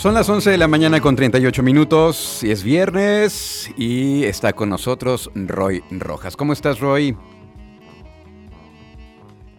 Son 0.00 0.14
las 0.14 0.30
11 0.30 0.48
de 0.48 0.56
la 0.56 0.66
mañana 0.66 0.98
con 1.02 1.14
38 1.14 1.62
minutos 1.62 2.42
y 2.42 2.50
es 2.50 2.64
viernes 2.64 3.70
y 3.76 4.24
está 4.24 4.54
con 4.54 4.70
nosotros 4.70 5.30
Roy 5.34 5.84
Rojas. 5.90 6.38
¿Cómo 6.38 6.54
estás, 6.54 6.80
Roy? 6.80 7.14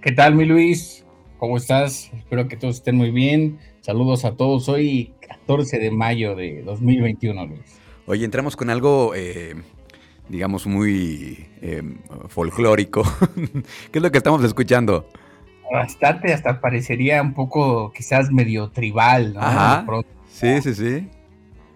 ¿Qué 0.02 0.12
tal, 0.14 0.34
mi 0.34 0.46
Luis? 0.46 1.06
¿Cómo 1.38 1.58
estás? 1.58 2.10
Espero 2.18 2.48
que 2.48 2.58
todos 2.58 2.78
estén 2.78 2.96
muy 2.96 3.12
bien. 3.12 3.60
Saludos 3.82 4.26
a 4.26 4.32
todos. 4.32 4.68
Hoy 4.68 5.14
14 5.28 5.78
de 5.78 5.92
mayo 5.92 6.36
de 6.36 6.64
2021, 6.64 7.46
Luis. 7.46 7.80
Hoy 8.08 8.24
entramos 8.24 8.56
con 8.56 8.72
algo, 8.72 9.14
eh, 9.14 9.54
digamos, 10.28 10.66
muy 10.66 11.50
eh, 11.62 11.84
folclórico. 12.30 13.04
¿Qué 13.92 14.00
es 14.00 14.02
lo 14.02 14.12
que 14.12 14.18
estamos 14.18 14.44
escuchando? 14.44 15.08
Bastante, 15.72 16.34
hasta 16.34 16.60
parecería 16.60 17.22
un 17.22 17.36
poco 17.36 17.94
quizás 17.94 18.32
medio 18.32 18.72
tribal, 18.72 19.36
¿no? 19.36 19.40
Ajá. 19.40 19.86
Sí, 20.32 20.62
sí, 20.62 20.74
sí. 20.74 21.08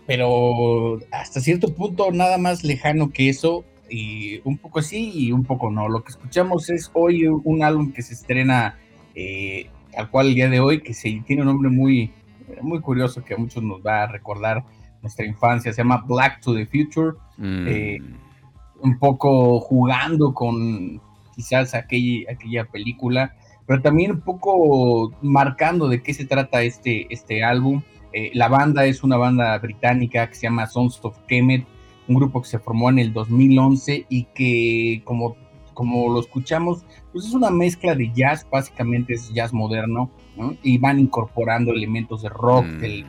Pero 0.08 1.00
hasta 1.12 1.40
cierto 1.40 1.74
punto 1.74 2.12
nada 2.12 2.38
más 2.38 2.64
lejano 2.64 3.12
que 3.12 3.30
eso, 3.30 3.66
y 3.90 4.42
un 4.44 4.58
poco 4.58 4.82
sí 4.82 5.12
y 5.14 5.32
un 5.32 5.44
poco 5.44 5.72
no. 5.72 5.90
Lo 5.90 6.04
que 6.04 6.12
escuchamos 6.12 6.70
es 6.70 6.90
hoy 6.94 7.28
un 7.28 7.64
álbum 7.64 7.92
que 7.92 8.02
se 8.02 8.14
estrena 8.14 8.78
eh, 9.14 9.70
al 9.96 10.10
cual 10.10 10.28
el 10.28 10.36
día 10.36 10.50
de 10.50 10.60
hoy, 10.60 10.82
que 10.82 10.94
se, 10.94 11.22
tiene 11.26 11.42
un 11.42 11.48
nombre 11.48 11.70
muy, 11.70 12.12
muy 12.62 12.80
curioso 12.82 13.24
que 13.24 13.34
a 13.34 13.38
muchos 13.38 13.64
nos 13.64 13.82
va 13.82 14.04
a 14.04 14.08
recordar 14.08 14.64
nuestra 15.02 15.26
infancia, 15.26 15.72
se 15.72 15.78
llama 15.78 16.04
Black 16.08 16.42
to 16.42 16.54
the 16.54 16.66
Future. 16.66 17.14
Mm. 17.38 17.68
Eh, 17.68 18.00
un 18.82 19.00
poco 19.00 19.60
jugando 19.62 20.34
con 20.34 21.02
quizás 21.36 21.74
aquella, 21.74 22.32
aquella 22.32 22.66
película, 22.66 23.36
pero 23.66 23.82
también 23.82 24.12
un 24.12 24.22
poco 24.22 25.12
marcando 25.22 25.88
de 25.88 26.04
qué 26.04 26.14
se 26.14 26.26
trata 26.26 26.62
este, 26.62 27.08
este 27.10 27.44
álbum. 27.44 27.82
Eh, 28.18 28.32
la 28.34 28.48
banda 28.48 28.86
es 28.86 29.04
una 29.04 29.18
banda 29.18 29.58
británica 29.60 30.30
que 30.30 30.36
se 30.36 30.44
llama 30.44 30.68
Sons 30.68 31.02
of 31.04 31.18
Kemet, 31.28 31.68
un 32.08 32.16
grupo 32.16 32.42
que 32.42 32.48
se 32.48 32.60
formó 32.60 32.90
en 32.90 33.00
el 33.00 33.12
2011 33.12 34.06
y 34.08 34.24
que 34.34 35.02
como, 35.04 35.36
como 35.74 36.08
lo 36.14 36.22
escuchamos, 36.22 36.86
pues 37.12 37.26
es 37.26 37.34
una 37.34 37.52
mezcla 37.52 37.94
de 37.94 38.10
jazz, 38.14 38.48
básicamente 38.50 39.16
es 39.16 39.34
jazz 39.34 39.52
moderno, 39.52 40.10
¿no? 40.38 40.56
y 40.64 40.78
van 40.78 40.98
incorporando 40.98 41.74
elementos 41.74 42.22
de 42.22 42.30
rock, 42.30 42.66
Mm. 42.66 42.80
del 42.80 43.06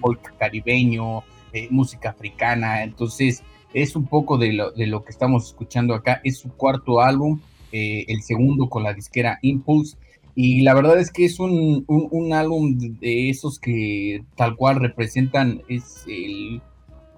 folk 0.00 0.38
caribeño, 0.38 1.24
eh, 1.52 1.66
música 1.70 2.10
africana, 2.10 2.84
entonces 2.84 3.42
es 3.72 3.96
un 3.96 4.06
poco 4.06 4.38
de 4.38 4.52
lo, 4.52 4.70
de 4.70 4.86
lo 4.86 5.02
que 5.02 5.10
estamos 5.10 5.46
escuchando 5.48 5.94
acá, 5.94 6.20
es 6.22 6.38
su 6.38 6.50
cuarto 6.50 7.00
álbum, 7.00 7.40
eh, 7.72 8.04
el 8.06 8.22
segundo 8.22 8.68
con 8.68 8.84
la 8.84 8.92
disquera 8.94 9.40
Impulse, 9.42 9.96
y 10.34 10.62
la 10.62 10.74
verdad 10.74 10.98
es 10.98 11.10
que 11.10 11.24
es 11.24 11.38
un, 11.40 11.84
un, 11.86 12.08
un 12.10 12.32
álbum 12.32 12.76
de 12.78 13.30
esos 13.30 13.58
que 13.58 14.24
tal 14.36 14.56
cual 14.56 14.76
representan, 14.80 15.62
es 15.68 16.04
el, 16.08 16.60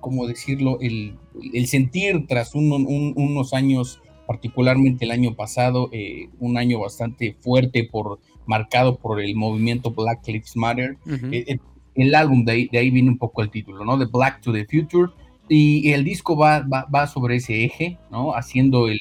¿cómo 0.00 0.26
decirlo? 0.26 0.78
El, 0.80 1.16
el 1.54 1.66
sentir 1.66 2.26
tras 2.26 2.54
un- 2.54 2.72
un- 2.72 3.14
unos 3.16 3.54
años, 3.54 4.00
particularmente 4.26 5.04
el 5.04 5.10
año 5.12 5.34
pasado, 5.34 5.88
eh, 5.92 6.28
un 6.40 6.58
año 6.58 6.78
bastante 6.80 7.34
fuerte, 7.40 7.84
por, 7.84 8.18
marcado 8.46 8.96
por 8.96 9.20
el 9.20 9.34
movimiento 9.34 9.90
Black 9.92 10.26
Lives 10.28 10.56
Matter. 10.56 10.96
Eh, 11.32 11.44
eh, 11.48 11.58
el 11.94 12.14
álbum, 12.14 12.44
de 12.44 12.52
ahí, 12.52 12.68
de 12.70 12.78
ahí 12.78 12.90
viene 12.90 13.08
un 13.08 13.18
poco 13.18 13.40
el 13.42 13.50
título, 13.50 13.84
¿no? 13.84 13.96
De 13.96 14.04
Black 14.06 14.42
to 14.42 14.52
the 14.52 14.66
Future. 14.66 15.10
Y 15.48 15.90
el 15.92 16.04
disco 16.04 16.36
va, 16.36 16.60
va, 16.60 16.86
va 16.94 17.06
sobre 17.06 17.36
ese 17.36 17.64
eje, 17.64 17.98
¿no? 18.10 18.32
Haciendo 18.34 18.88
el, 18.88 19.00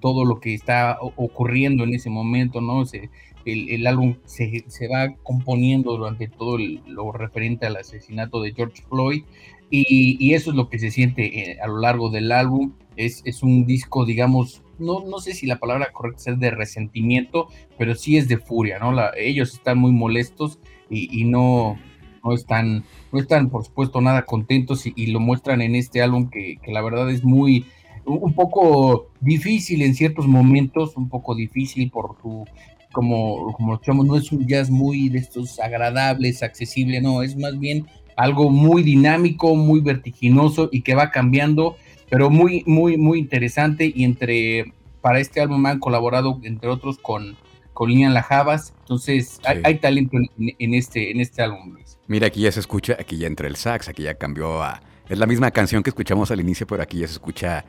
todo 0.00 0.24
lo 0.24 0.40
que 0.40 0.54
está 0.54 0.96
ocurriendo 1.16 1.84
en 1.84 1.92
ese 1.94 2.08
momento, 2.08 2.60
¿no? 2.60 2.86
Se- 2.86 3.10
el, 3.44 3.86
álbum 3.86 4.16
se, 4.24 4.64
se 4.68 4.88
va 4.88 5.14
componiendo 5.22 5.96
durante 5.96 6.28
todo 6.28 6.58
lo 6.58 7.12
referente 7.12 7.66
al 7.66 7.76
asesinato 7.76 8.42
de 8.42 8.52
George 8.52 8.82
Floyd 8.88 9.22
y, 9.70 10.34
eso 10.34 10.50
es 10.50 10.56
lo 10.56 10.68
que 10.68 10.78
se 10.78 10.90
siente 10.90 11.52
eh, 11.52 11.58
a 11.62 11.68
lo 11.68 11.78
largo 11.78 12.10
del 12.10 12.32
álbum. 12.32 12.72
Es, 12.96 13.22
es 13.24 13.42
un 13.42 13.66
disco, 13.66 14.04
digamos, 14.04 14.62
no, 14.78 15.04
no 15.06 15.20
sé 15.20 15.32
si 15.32 15.46
la 15.46 15.58
palabra 15.58 15.92
correcta 15.92 16.32
es 16.32 16.40
de 16.40 16.50
resentimiento, 16.50 17.48
pero 17.78 17.94
sí 17.94 18.16
es 18.16 18.26
de 18.28 18.38
furia, 18.38 18.78
¿no? 18.78 18.92
Ellos 19.16 19.54
están 19.54 19.78
muy 19.78 19.92
molestos 19.92 20.58
y, 20.88 21.20
y 21.20 21.24
no, 21.24 21.78
no, 22.24 22.34
están, 22.34 22.84
no 23.12 23.20
están, 23.20 23.48
por 23.48 23.64
supuesto, 23.64 24.00
nada 24.00 24.24
contentos 24.24 24.86
y, 24.86 24.92
y 24.96 25.06
lo 25.06 25.20
muestran 25.20 25.62
en 25.62 25.76
este 25.76 26.02
álbum 26.02 26.28
que, 26.30 26.56
que 26.62 26.72
la 26.72 26.82
verdad 26.82 27.08
es 27.10 27.22
muy, 27.22 27.64
un 28.04 28.34
poco 28.34 29.10
difícil 29.20 29.82
en 29.82 29.94
ciertos 29.94 30.26
momentos, 30.26 30.96
un 30.96 31.08
poco 31.08 31.34
difícil 31.34 31.90
por 31.90 32.16
tu, 32.20 32.44
como, 32.92 33.52
como 33.52 33.68
lo 33.68 33.74
escuchamos, 33.74 34.06
no 34.06 34.16
es 34.16 34.30
un 34.32 34.46
jazz 34.46 34.70
muy 34.70 35.08
de 35.08 35.18
estos 35.18 35.58
agradables, 35.60 36.42
accesible, 36.42 37.00
no, 37.00 37.22
es 37.22 37.36
más 37.36 37.58
bien 37.58 37.86
algo 38.16 38.50
muy 38.50 38.82
dinámico, 38.82 39.54
muy 39.56 39.80
vertiginoso 39.80 40.68
y 40.72 40.82
que 40.82 40.94
va 40.94 41.10
cambiando, 41.10 41.76
pero 42.10 42.28
muy, 42.30 42.62
muy, 42.66 42.96
muy 42.96 43.18
interesante 43.18 43.92
y 43.94 44.04
entre, 44.04 44.72
para 45.00 45.20
este 45.20 45.40
álbum 45.40 45.64
han 45.66 45.78
colaborado, 45.78 46.38
entre 46.42 46.68
otros, 46.68 46.98
con, 46.98 47.36
con 47.72 47.90
Lian 47.90 48.12
Lajabas, 48.12 48.74
entonces 48.80 49.40
hay, 49.44 49.56
Sí. 49.58 49.62
hay 49.64 49.74
talento 49.78 50.16
en, 50.18 50.28
en 50.58 50.74
este, 50.74 51.10
en 51.10 51.20
este 51.20 51.42
álbum, 51.42 51.72
Luis. 51.74 51.98
Mira, 52.08 52.26
aquí 52.26 52.40
ya 52.42 52.52
se 52.52 52.60
escucha, 52.60 52.96
aquí 52.98 53.16
ya 53.16 53.26
entra 53.28 53.46
el 53.46 53.56
sax, 53.56 53.88
aquí 53.88 54.02
ya 54.02 54.14
cambió 54.14 54.62
a... 54.62 54.82
Es 55.08 55.18
la 55.18 55.26
misma 55.26 55.50
canción 55.50 55.82
que 55.82 55.90
escuchamos 55.90 56.30
al 56.30 56.40
inicio, 56.40 56.66
pero 56.66 56.82
aquí 56.82 56.98
ya 56.98 57.06
se 57.06 57.14
escucha 57.14 57.64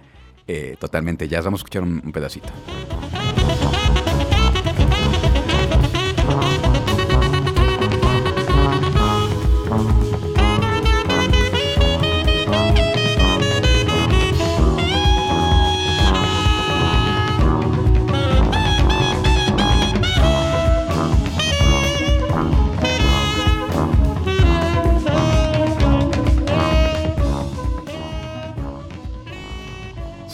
eh, 0.48 0.76
totalmente 0.80 1.28
jazz. 1.28 1.46
Vamos 1.46 1.60
a 1.60 1.62
escuchar 1.62 1.84
un, 1.84 2.02
un 2.04 2.12
pedacito. 2.12 2.50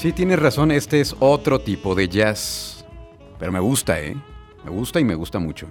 Sí, 0.08 0.14
tienes 0.14 0.40
razón, 0.40 0.72
este 0.72 1.02
es 1.02 1.18
otro 1.20 1.60
tipo 1.60 1.94
de 1.94 2.08
jazz. 2.08 2.86
Pero 3.38 3.52
me 3.52 3.60
gusta, 3.60 4.00
¿eh? 4.00 4.16
Me 4.64 4.72
gusta 4.72 5.02
y 5.02 5.04
me 5.04 5.16
gusta 5.16 5.38
mucho. 5.38 5.70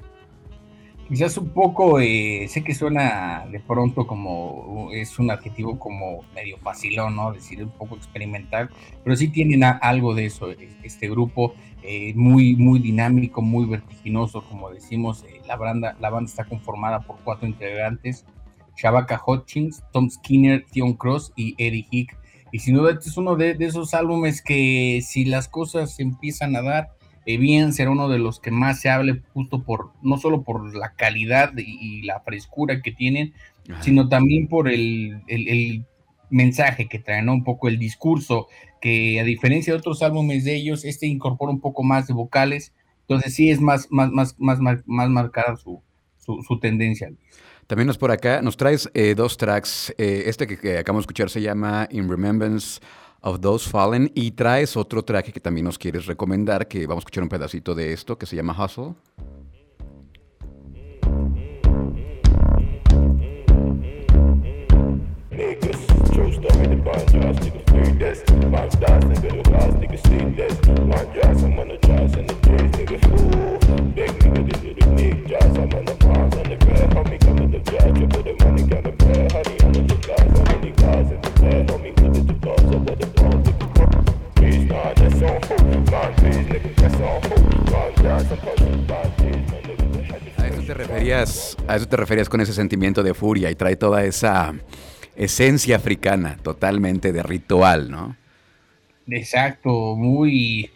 Quizás 1.09 1.39
un 1.39 1.49
poco, 1.49 2.01
eh, 2.01 2.47
sé 2.47 2.63
que 2.63 2.75
suena 2.75 3.47
de 3.51 3.61
pronto 3.61 4.07
como, 4.07 4.91
es 4.93 5.19
un 5.19 5.31
adjetivo 5.31 5.79
como 5.79 6.23
medio 6.35 6.59
facilón, 6.59 7.17
¿no? 7.17 7.33
Decir 7.33 7.65
un 7.65 7.71
poco 7.71 7.97
experimental, 7.97 8.69
pero 9.03 9.17
sí 9.17 9.29
tienen 9.29 9.65
algo 9.65 10.15
de 10.15 10.27
eso, 10.27 10.51
eh, 10.51 10.69
este 10.83 11.09
grupo 11.09 11.55
eh, 11.83 12.13
muy, 12.15 12.57
muy 12.57 12.79
dinámico, 12.79 13.41
muy 13.41 13.65
vertiginoso, 13.65 14.43
como 14.43 14.69
decimos, 14.69 15.25
eh, 15.25 15.41
la, 15.47 15.57
banda, 15.57 15.97
la 15.99 16.11
banda 16.11 16.29
está 16.29 16.45
conformada 16.45 17.01
por 17.01 17.17
cuatro 17.25 17.49
integrantes, 17.49 18.27
Shabaka 18.77 19.19
Hutchins, 19.27 19.83
Tom 19.95 20.11
Skinner, 20.11 20.67
Theon 20.71 20.93
Cross 20.93 21.33
y 21.37 21.55
Eddie 21.57 21.87
Hick, 21.91 22.19
y 22.57 22.59
sin 22.59 22.75
duda 22.75 22.93
este 22.93 23.11
es 23.11 23.19
uno 23.19 23.37
de, 23.37 23.53
de 23.53 23.67
esos 23.67 23.93
álbumes 23.93 24.41
que 24.41 25.03
si 25.07 25.27
las 25.27 25.47
cosas 25.47 25.95
se 25.95 26.03
empiezan 26.03 26.57
a 26.57 26.63
dar, 26.63 26.89
eh, 27.27 27.37
bien 27.37 27.75
será 27.75 27.91
uno 27.91 28.09
de 28.09 28.19
los 28.19 28.41
que 28.41 28.51
más 28.51 28.81
se 28.81 28.89
hable 28.89 29.21
justo 29.35 29.63
por, 29.63 29.93
no 30.01 30.17
solo 30.17 30.43
por 30.43 30.75
la 30.75 30.95
calidad 30.95 31.53
y, 31.59 31.99
y 31.99 32.03
la 32.05 32.21
frescura 32.21 32.81
que 32.81 32.93
tienen, 32.93 33.35
sino 33.83 34.09
también 34.09 34.49
por 34.49 34.71
el, 34.71 35.85
mensaje 36.31 36.89
que 36.89 36.99
trae, 36.99 37.23
¿no? 37.23 37.35
Un 37.35 37.45
poco 37.45 37.69
el 37.69 37.79
discurso, 37.79 38.49
que 38.81 39.21
a 39.21 39.25
diferencia 39.25 39.75
de 39.75 39.79
otros 39.79 40.03
álbumes 40.03 40.45
de 40.45 40.57
ellos, 40.57 40.87
este 40.87 41.07
incorpora 41.07 41.53
un 41.53 41.61
poco 41.61 41.83
más 41.83 42.07
de 42.07 42.15
vocales, 42.15 42.73
entonces 43.03 43.35
sí 43.35 43.51
es 43.51 43.61
más, 43.61 43.89
más, 43.91 44.11
más, 44.13 44.35
más, 44.39 44.59
más 44.87 45.11
marcada 45.11 45.57
su, 45.57 45.83
su, 46.17 46.59
tendencia. 46.59 47.13
También 47.67 47.89
nos 47.89 47.99
por 47.99 48.13
acá, 48.13 48.43
nos 48.43 48.57
traes 48.57 48.89
eh, 48.95 49.15
dos 49.17 49.37
tracks. 49.37 49.93
Eh, 49.99 50.25
este 50.27 50.47
que, 50.47 50.57
que, 50.57 50.79
acabamos 50.79 51.03
de 51.03 51.05
escuchar 51.07 51.31
se 51.31 51.43
llama 51.43 51.89
In 51.91 52.09
Remembrance 52.09 52.81
of 53.23 53.41
Those 53.41 53.69
Fallen 53.69 54.11
y 54.15 54.31
traes 54.33 54.77
otro 54.77 55.03
track 55.05 55.33
que 55.33 55.41
también 55.41 55.65
nos 55.65 55.79
quieres 55.79 56.07
recomendar, 56.07 56.69
que 56.69 56.87
vamos 56.87 57.03
a 57.03 57.05
escuchar 57.05 57.25
un 57.25 57.29
pedacito 57.29 57.75
de 57.75 57.93
esto, 57.93 58.17
que 58.17 58.27
se 58.27 58.37
llama 58.37 58.57
Hustle. 58.57 58.95
A 91.69 91.77
eso 91.77 91.87
te 91.87 91.97
referías 91.97 92.29
con 92.29 92.41
ese 92.41 92.53
sentimiento 92.53 93.03
de 93.03 93.15
furia 93.15 93.51
y 93.51 93.55
trae 93.55 93.77
toda 93.77 94.05
esa 94.05 94.55
esencia 95.17 95.77
africana, 95.77 96.37
totalmente 96.43 97.13
de 97.13 97.23
ritual, 97.23 97.91
¿no? 97.91 98.17
Exacto, 99.09 99.95
muy 99.97 100.71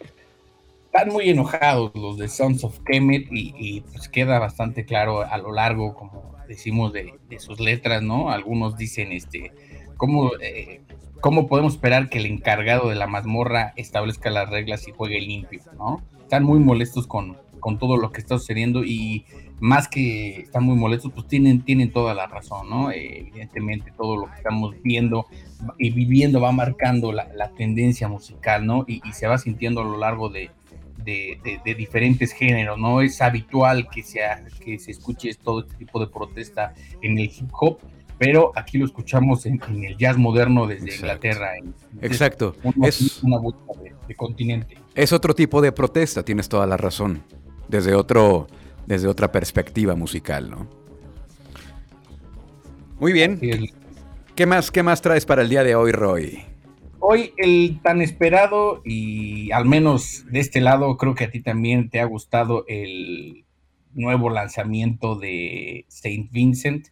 están 0.93 1.07
muy 1.07 1.29
enojados 1.29 1.91
los 1.95 2.17
de 2.17 2.27
Sons 2.27 2.65
of 2.65 2.79
Kemet 2.79 3.27
y, 3.31 3.79
pues 3.93 4.09
queda 4.09 4.39
bastante 4.39 4.83
claro 4.83 5.21
a 5.21 5.37
lo 5.37 5.53
largo, 5.53 5.93
como 5.93 6.35
decimos, 6.49 6.91
de, 6.91 7.13
sus 7.39 7.61
letras, 7.61 8.03
¿no? 8.03 8.29
Algunos 8.29 8.75
dicen, 8.75 9.13
este, 9.13 9.53
¿cómo, 9.95 10.31
eh, 10.41 10.81
¿cómo 11.21 11.47
podemos 11.47 11.75
esperar 11.75 12.09
que 12.09 12.17
el 12.17 12.25
encargado 12.25 12.89
de 12.89 12.95
la 12.95 13.07
mazmorra 13.07 13.71
establezca 13.77 14.29
las 14.31 14.49
reglas 14.49 14.85
y 14.85 14.91
juegue 14.91 15.21
limpio, 15.21 15.61
¿no? 15.77 16.03
Están 16.23 16.43
muy 16.43 16.59
molestos 16.59 17.07
con, 17.07 17.37
con 17.61 17.79
todo 17.79 17.95
lo 17.95 18.11
que 18.11 18.19
está 18.19 18.37
sucediendo 18.37 18.83
y 18.83 19.25
más 19.61 19.87
que 19.87 20.41
están 20.41 20.63
muy 20.63 20.75
molestos, 20.75 21.11
pues 21.13 21.27
tienen, 21.27 21.61
tienen 21.61 21.91
toda 21.91 22.15
la 22.15 22.25
razón, 22.25 22.67
¿no? 22.67 22.89
Eh, 22.89 23.19
evidentemente 23.19 23.93
todo 23.95 24.17
lo 24.17 24.25
que 24.25 24.37
estamos 24.37 24.75
viendo 24.83 25.27
y 25.77 25.91
viviendo 25.91 26.41
va 26.41 26.51
marcando 26.51 27.11
la, 27.11 27.51
tendencia 27.55 28.07
musical, 28.07 28.65
¿no? 28.65 28.85
Y, 28.87 28.99
se 29.13 29.27
va 29.27 29.37
sintiendo 29.37 29.81
a 29.81 29.83
lo 29.83 29.97
largo 29.99 30.29
de, 30.29 30.49
de, 31.05 31.75
diferentes 31.75 32.33
géneros, 32.33 32.79
¿no? 32.79 33.01
Es 33.01 33.21
habitual 33.21 33.87
que, 33.87 34.01
sea, 34.01 34.43
que 34.65 34.79
se 34.79 34.89
escuche 34.89 35.31
todo 35.35 35.61
este 35.61 35.75
tipo 35.75 35.99
de 35.99 36.07
protesta 36.07 36.73
en 37.03 37.19
el 37.19 37.25
hip 37.25 37.51
hop, 37.51 37.77
pero 38.17 38.51
aquí 38.55 38.79
lo 38.79 38.85
escuchamos 38.85 39.45
en, 39.45 39.61
el 39.83 39.95
jazz 39.95 40.17
moderno 40.17 40.65
desde 40.65 40.95
Inglaterra. 40.95 41.51
Exacto. 42.01 42.55
es 42.81 43.21
una 43.21 43.37
búsqueda 43.37 43.91
de 44.07 44.15
continente. 44.15 44.75
Es 44.95 45.13
otro 45.13 45.35
tipo 45.35 45.61
de 45.61 45.71
protesta, 45.71 46.23
tienes 46.23 46.49
toda 46.49 46.65
la 46.65 46.77
razón. 46.77 47.21
Desde 47.67 47.93
otro 47.93 48.47
desde 48.85 49.07
otra 49.07 49.31
perspectiva 49.31 49.95
musical, 49.95 50.49
¿no? 50.49 50.67
Muy 52.99 53.13
bien. 53.13 53.39
¿Qué 54.35 54.45
más, 54.45 54.69
¿Qué 54.69 54.83
más 54.83 55.01
traes 55.01 55.25
para 55.25 55.41
el 55.41 55.49
día 55.49 55.63
de 55.63 55.75
hoy, 55.75 55.91
Roy? 55.91 56.43
Hoy 56.99 57.33
el 57.37 57.79
tan 57.81 58.01
esperado 58.01 58.81
y 58.85 59.51
al 59.51 59.65
menos 59.65 60.23
de 60.29 60.39
este 60.39 60.61
lado 60.61 60.97
creo 60.97 61.15
que 61.15 61.23
a 61.23 61.31
ti 61.31 61.41
también 61.41 61.89
te 61.89 61.99
ha 61.99 62.05
gustado 62.05 62.63
el 62.67 63.43
nuevo 63.93 64.29
lanzamiento 64.29 65.15
de 65.15 65.85
Saint 65.87 66.31
Vincent. 66.31 66.89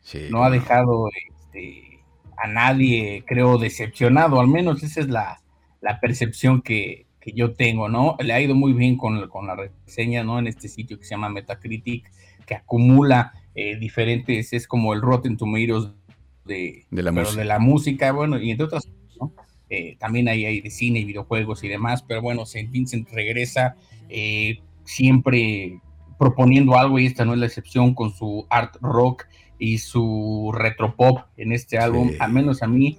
Sí, 0.00 0.28
no 0.30 0.44
ha 0.44 0.50
dejado 0.50 1.08
este, 1.28 2.04
a 2.36 2.46
nadie, 2.46 3.24
creo, 3.26 3.58
decepcionado, 3.58 4.40
al 4.40 4.46
menos 4.46 4.82
esa 4.84 5.00
es 5.00 5.08
la, 5.08 5.42
la 5.80 5.98
percepción 5.98 6.62
que, 6.62 7.07
yo 7.34 7.54
tengo, 7.54 7.88
¿no? 7.88 8.16
Le 8.20 8.32
ha 8.32 8.40
ido 8.40 8.54
muy 8.54 8.72
bien 8.72 8.96
con, 8.96 9.28
con 9.28 9.46
la 9.46 9.56
reseña, 9.56 10.24
¿no? 10.24 10.38
En 10.38 10.46
este 10.46 10.68
sitio 10.68 10.98
que 10.98 11.04
se 11.04 11.10
llama 11.10 11.28
Metacritic, 11.28 12.10
que 12.46 12.54
acumula 12.54 13.32
eh, 13.54 13.76
diferentes, 13.76 14.52
es 14.52 14.66
como 14.66 14.94
el 14.94 15.02
Rotten 15.02 15.36
Tomatoes 15.36 15.90
de, 16.44 16.86
de, 16.90 17.02
la, 17.02 17.12
música. 17.12 17.38
de 17.38 17.44
la 17.44 17.58
música, 17.58 18.12
bueno, 18.12 18.38
y 18.40 18.50
entre 18.50 18.66
otras, 18.66 18.88
¿no? 19.20 19.32
Eh, 19.70 19.96
también 19.98 20.28
hay, 20.28 20.46
hay 20.46 20.60
de 20.60 20.70
cine 20.70 21.00
y 21.00 21.04
videojuegos 21.04 21.62
y 21.64 21.68
demás, 21.68 22.02
pero 22.02 22.22
bueno, 22.22 22.46
Saint 22.46 22.70
Vincent 22.70 23.08
regresa 23.10 23.76
eh, 24.08 24.60
siempre 24.84 25.80
proponiendo 26.18 26.76
algo 26.76 26.98
y 26.98 27.06
esta 27.06 27.24
no 27.24 27.34
es 27.34 27.38
la 27.38 27.46
excepción 27.46 27.94
con 27.94 28.12
su 28.12 28.46
art 28.48 28.76
rock 28.80 29.26
y 29.58 29.78
su 29.78 30.52
retro 30.54 30.94
pop 30.96 31.20
en 31.36 31.52
este 31.52 31.78
álbum, 31.78 32.12
al 32.18 32.32
menos 32.32 32.62
a 32.62 32.66
mí 32.66 32.98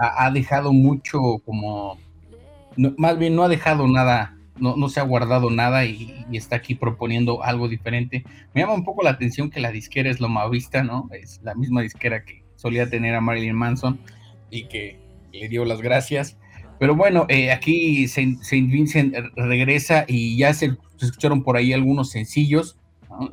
ha 0.00 0.30
dejado 0.30 0.72
mucho 0.72 1.18
como 1.44 1.98
más 2.76 3.18
bien 3.18 3.34
no 3.34 3.42
ha 3.42 3.48
dejado 3.48 3.88
nada, 3.88 4.36
no, 4.56 4.76
no 4.76 4.88
se 4.88 5.00
ha 5.00 5.04
guardado 5.04 5.50
nada 5.50 5.84
y, 5.84 6.14
está 6.32 6.56
aquí 6.56 6.74
proponiendo 6.74 7.42
algo 7.42 7.68
diferente. 7.68 8.24
Me 8.54 8.60
llama 8.60 8.74
un 8.74 8.84
poco 8.84 9.02
la 9.02 9.10
atención 9.10 9.50
que 9.50 9.60
la 9.60 9.72
disquera 9.72 10.10
es 10.10 10.20
Loma 10.20 10.48
Vista, 10.48 10.82
¿no? 10.82 11.08
Es 11.12 11.40
la 11.42 11.54
misma 11.54 11.80
disquera 11.80 12.24
que 12.24 12.44
solía 12.56 12.90
tener 12.90 13.14
a 13.14 13.20
Marilyn 13.20 13.54
Manson 13.54 13.98
y 14.50 14.64
que 14.64 14.98
le 15.32 15.48
dio 15.48 15.64
las 15.64 15.80
gracias. 15.80 16.36
Pero 16.78 16.94
bueno, 16.94 17.26
eh, 17.28 17.50
aquí 17.50 18.06
Saint, 18.08 18.40
Vincent 18.50 19.14
regresa 19.36 20.04
y 20.06 20.36
ya 20.36 20.52
se, 20.54 20.76
escucharon 21.00 21.42
por 21.42 21.56
ahí 21.56 21.72
algunos 21.72 22.10
sencillos. 22.10 22.78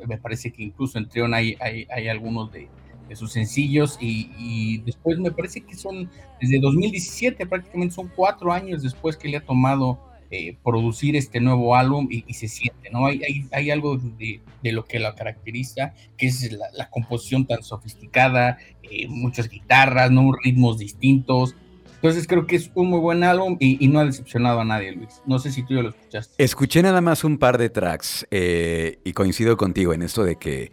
Me 0.06 0.18
parece 0.18 0.52
que 0.52 0.62
incluso 0.62 0.98
en 0.98 1.08
Trion 1.08 1.34
hay, 1.34 1.56
hay, 1.60 1.86
hay 1.94 2.08
algunos 2.08 2.50
de, 2.50 2.68
de 3.08 3.16
sus 3.16 3.32
sencillos 3.32 3.98
y, 4.00 4.78
después 4.78 5.18
me 5.18 5.30
parece 5.30 5.60
que 5.60 5.74
son 5.74 6.10
desde 6.40 6.58
2017, 6.60 7.46
prácticamente 7.46 7.94
son 7.94 8.10
cuatro 8.14 8.52
años 8.52 8.82
después 8.82 9.16
que 9.16 9.28
le 9.28 9.38
ha 9.38 9.44
tomado 9.44 9.98
eh, 10.30 10.56
producir 10.64 11.14
este 11.14 11.40
nuevo 11.40 11.76
álbum 11.76 12.08
y, 12.10 12.32
se 12.34 12.48
siente, 12.48 12.90
¿no? 12.90 13.06
Hay, 13.06 13.46
hay, 13.52 13.70
algo 13.70 13.96
de, 13.96 14.40
lo 14.64 14.84
que 14.84 14.98
la 14.98 15.14
caracteriza, 15.14 15.94
que 16.16 16.26
es 16.26 16.50
la, 16.50 16.90
composición 16.90 17.46
tan 17.46 17.62
sofisticada, 17.62 18.58
eh, 18.82 19.06
muchas 19.08 19.48
guitarras, 19.48 20.10
¿no? 20.10 20.32
Ritmos 20.42 20.78
distintos. 20.78 21.54
Entonces 21.96 22.26
creo 22.26 22.46
que 22.46 22.56
es 22.56 22.70
un 22.74 22.90
muy 22.90 23.00
buen 23.00 23.24
álbum 23.24 23.56
y, 23.58 23.86
no 23.88 24.00
ha 24.00 24.04
decepcionado 24.04 24.60
a 24.60 24.64
nadie, 24.64 24.92
Luis. 24.92 25.22
No 25.26 25.38
sé 25.38 25.50
si 25.50 25.62
tú 25.62 25.74
ya 25.74 25.82
lo 25.82 25.90
escuchaste. 25.90 26.42
Escuché 26.42 26.82
nada 26.82 27.00
más 27.00 27.24
un 27.24 27.38
par 27.38 27.56
de 27.56 27.70
tracks 27.70 28.26
eh, 28.30 28.98
y 29.04 29.12
coincido 29.12 29.56
contigo 29.56 29.94
en 29.94 30.02
esto 30.02 30.22
de 30.24 30.36
que 30.36 30.72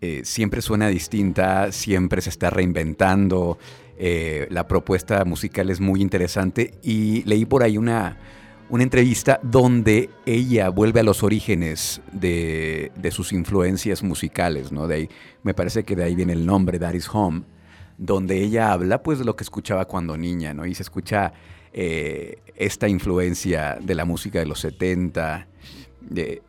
eh, 0.00 0.22
siempre 0.24 0.62
suena 0.62 0.88
distinta, 0.88 1.72
siempre 1.72 2.20
se 2.20 2.30
está 2.30 2.50
reinventando, 2.50 3.58
eh, 3.98 4.46
la 4.50 4.68
propuesta 4.68 5.24
musical 5.24 5.70
es 5.70 5.80
muy 5.80 6.02
interesante 6.02 6.74
y 6.82 7.22
leí 7.22 7.46
por 7.46 7.62
ahí 7.62 7.78
una, 7.78 8.18
una 8.68 8.82
entrevista 8.82 9.40
donde 9.42 10.10
ella 10.26 10.68
vuelve 10.68 11.00
a 11.00 11.02
los 11.02 11.22
orígenes 11.22 12.02
de, 12.12 12.92
sus 13.10 13.32
influencias 13.32 14.02
musicales, 14.02 14.70
¿no? 14.70 14.86
De 14.86 14.94
ahí, 14.94 15.08
me 15.42 15.54
parece 15.54 15.84
que 15.84 15.96
de 15.96 16.04
ahí 16.04 16.14
viene 16.14 16.34
el 16.34 16.44
nombre, 16.44 16.78
That 16.78 16.92
is 16.92 17.08
Home, 17.10 17.44
donde 17.96 18.42
ella 18.42 18.72
habla 18.72 19.02
pues 19.02 19.18
de 19.18 19.24
lo 19.24 19.34
que 19.34 19.44
escuchaba 19.44 19.86
cuando 19.86 20.18
niña, 20.18 20.52
¿no? 20.52 20.66
Y 20.66 20.74
se 20.74 20.82
escucha 20.82 21.32
eh, 21.72 22.38
esta 22.54 22.88
influencia 22.88 23.78
de 23.80 23.94
la 23.94 24.04
música 24.04 24.40
de 24.40 24.46
los 24.46 24.60
70, 24.60 25.46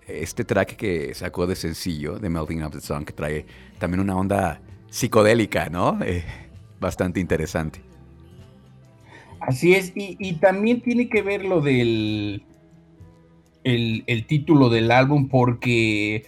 este 0.08 0.44
track 0.44 0.76
que 0.76 1.14
sacó 1.14 1.48
de 1.48 1.56
sencillo, 1.56 2.20
de 2.20 2.30
Melting 2.30 2.64
of 2.64 2.74
the 2.74 2.82
Sun, 2.82 3.06
que 3.06 3.14
trae 3.14 3.46
también 3.80 4.02
una 4.02 4.16
onda 4.16 4.62
psicodélica, 4.90 5.70
¿no? 5.70 6.00
Eh, 6.04 6.24
bastante 6.80 7.20
interesante. 7.20 7.82
Así 9.40 9.74
es, 9.74 9.94
y, 9.96 10.34
también 10.34 10.82
tiene 10.82 11.10
que 11.10 11.22
ver 11.22 11.46
lo 11.46 11.62
del 11.62 12.44
el, 13.64 14.26
título 14.28 14.70
del 14.70 14.92
álbum, 14.92 15.30
porque 15.30 16.26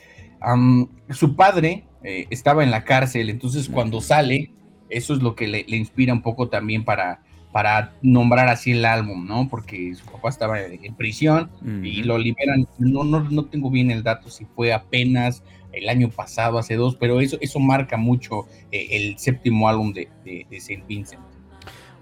su 1.10 1.36
padre 1.36 1.86
eh, 2.04 2.28
estaba 2.30 2.64
en 2.64 2.72
la 2.72 2.84
cárcel, 2.84 3.30
entonces 3.30 3.68
cuando 3.68 4.00
sale, 4.02 4.52
eso 4.90 5.14
es 5.14 5.22
lo 5.22 5.36
que 5.36 5.48
le 5.48 5.66
inspira 5.68 6.14
un 6.14 6.22
poco 6.22 6.50
también 6.50 6.86
para, 6.86 7.22
para 7.52 7.94
nombrar 8.02 8.48
así 8.48 8.72
el 8.72 8.86
álbum, 8.86 9.26
¿no? 9.26 9.48
Porque 9.50 9.96
su 9.96 10.06
papá 10.06 10.30
estaba 10.30 10.62
en 10.62 10.94
prisión 10.96 11.50
y 11.84 12.04
lo 12.04 12.18
liberan. 12.18 12.68
No, 12.78 13.04
no, 13.04 13.22
no 13.22 13.46
tengo 13.46 13.72
bien 13.72 13.90
el 13.92 14.04
dato 14.04 14.30
si 14.30 14.46
fue 14.46 14.72
apenas 14.72 15.44
el 15.72 15.90
año 15.90 16.10
pasado, 16.10 16.58
hace 16.58 16.76
dos, 16.76 16.96
pero 16.96 17.22
eso, 17.22 17.38
eso 17.42 17.60
marca 17.60 17.98
mucho 17.98 18.48
eh, 18.72 18.88
el 18.92 19.18
séptimo 19.18 19.70
álbum 19.70 19.94
de, 19.94 20.10
de, 20.24 20.60
Saint 20.60 20.86
Vincent. 20.88 21.22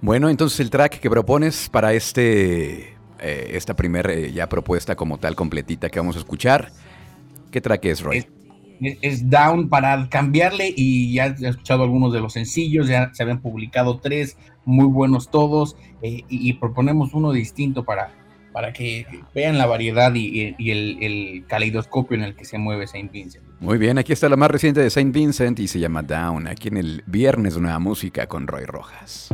Bueno, 0.01 0.29
entonces 0.29 0.59
el 0.59 0.69
track 0.69 0.99
que 0.99 1.09
propones 1.09 1.69
para 1.69 1.93
este, 1.93 2.93
eh, 3.19 3.51
esta 3.51 3.75
primera 3.75 4.13
eh, 4.13 4.31
ya 4.31 4.47
propuesta 4.47 4.95
como 4.95 5.17
tal 5.17 5.35
completita 5.35 5.89
que 5.89 5.99
vamos 5.99 6.15
a 6.15 6.19
escuchar, 6.19 6.71
¿qué 7.51 7.59
track 7.61 7.85
es, 7.85 8.01
Roy? 8.01 8.25
es, 8.79 9.29
Down 9.29 9.69
para 9.69 10.07
cambiarle 10.09 10.73
y 10.75 11.13
ya 11.13 11.27
he 11.27 11.47
escuchado 11.47 11.83
algunos 11.83 12.13
de 12.13 12.19
los 12.19 12.33
sencillos, 12.33 12.87
ya 12.87 13.11
se 13.13 13.23
habían 13.23 13.41
publicado 13.41 13.99
tres, 13.99 14.37
muy 14.67 14.85
buenos 14.85 15.31
todos, 15.31 15.75
eh, 16.01 16.23
y, 16.27 16.53
proponemos 16.53 17.13
uno 17.13 17.31
distinto 17.31 17.85
para, 17.85 18.11
para 18.51 18.73
que 18.73 19.07
vean 19.33 19.57
la 19.57 19.65
variedad 19.65 20.13
y, 20.13 20.55
el, 20.69 20.97
el, 21.01 21.45
caleidoscopio 21.47 22.17
en 22.17 22.23
el 22.23 22.35
que 22.35 22.43
se 22.43 22.57
mueve 22.57 22.85
Saint 22.85 23.11
Vincent. 23.11 23.45
Muy 23.61 23.77
bien, 23.77 23.97
aquí 23.97 24.11
está 24.11 24.27
la 24.27 24.35
más 24.35 24.51
reciente 24.51 24.81
de 24.81 24.89
Saint 24.89 25.15
Vincent 25.15 25.57
y 25.59 25.67
se 25.67 25.79
llama 25.79 26.03
Down, 26.03 26.47
aquí 26.47 26.67
en 26.67 26.77
el 26.77 27.03
Viernes 27.07 27.57
Nueva 27.57 27.79
Música 27.79 28.27
con 28.27 28.45
Roy 28.45 28.65
Rojas. 28.65 29.29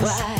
Why? 0.00 0.39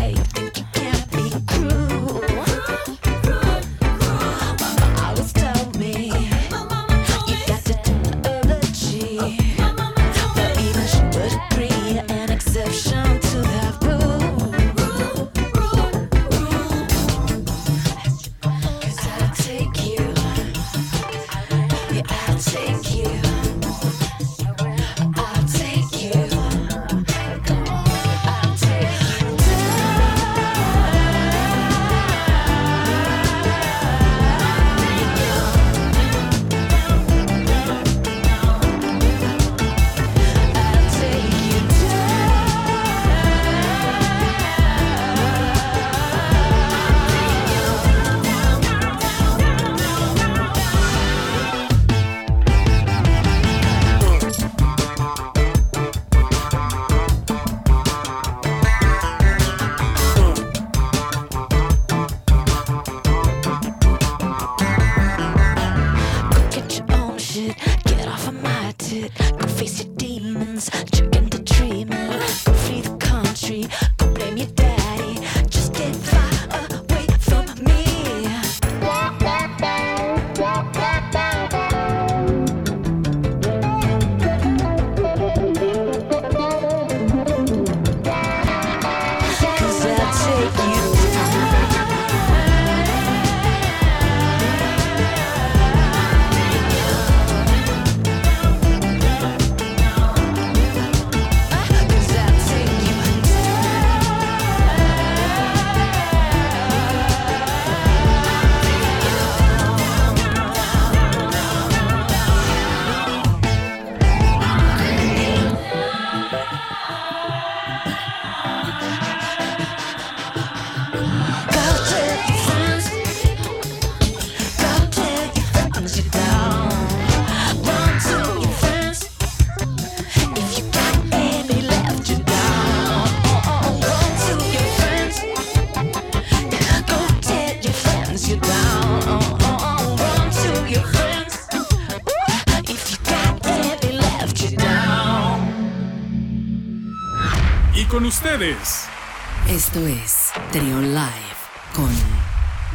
Esto 149.49 149.85
es 149.89 150.31
Trion 150.53 150.95
Live 150.95 151.41
con 151.75 151.91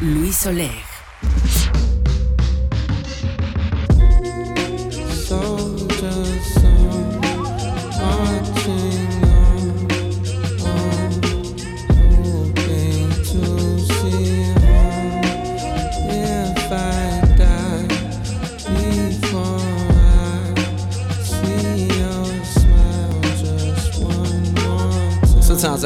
Luis 0.00 0.44
Oleg. 0.44 0.95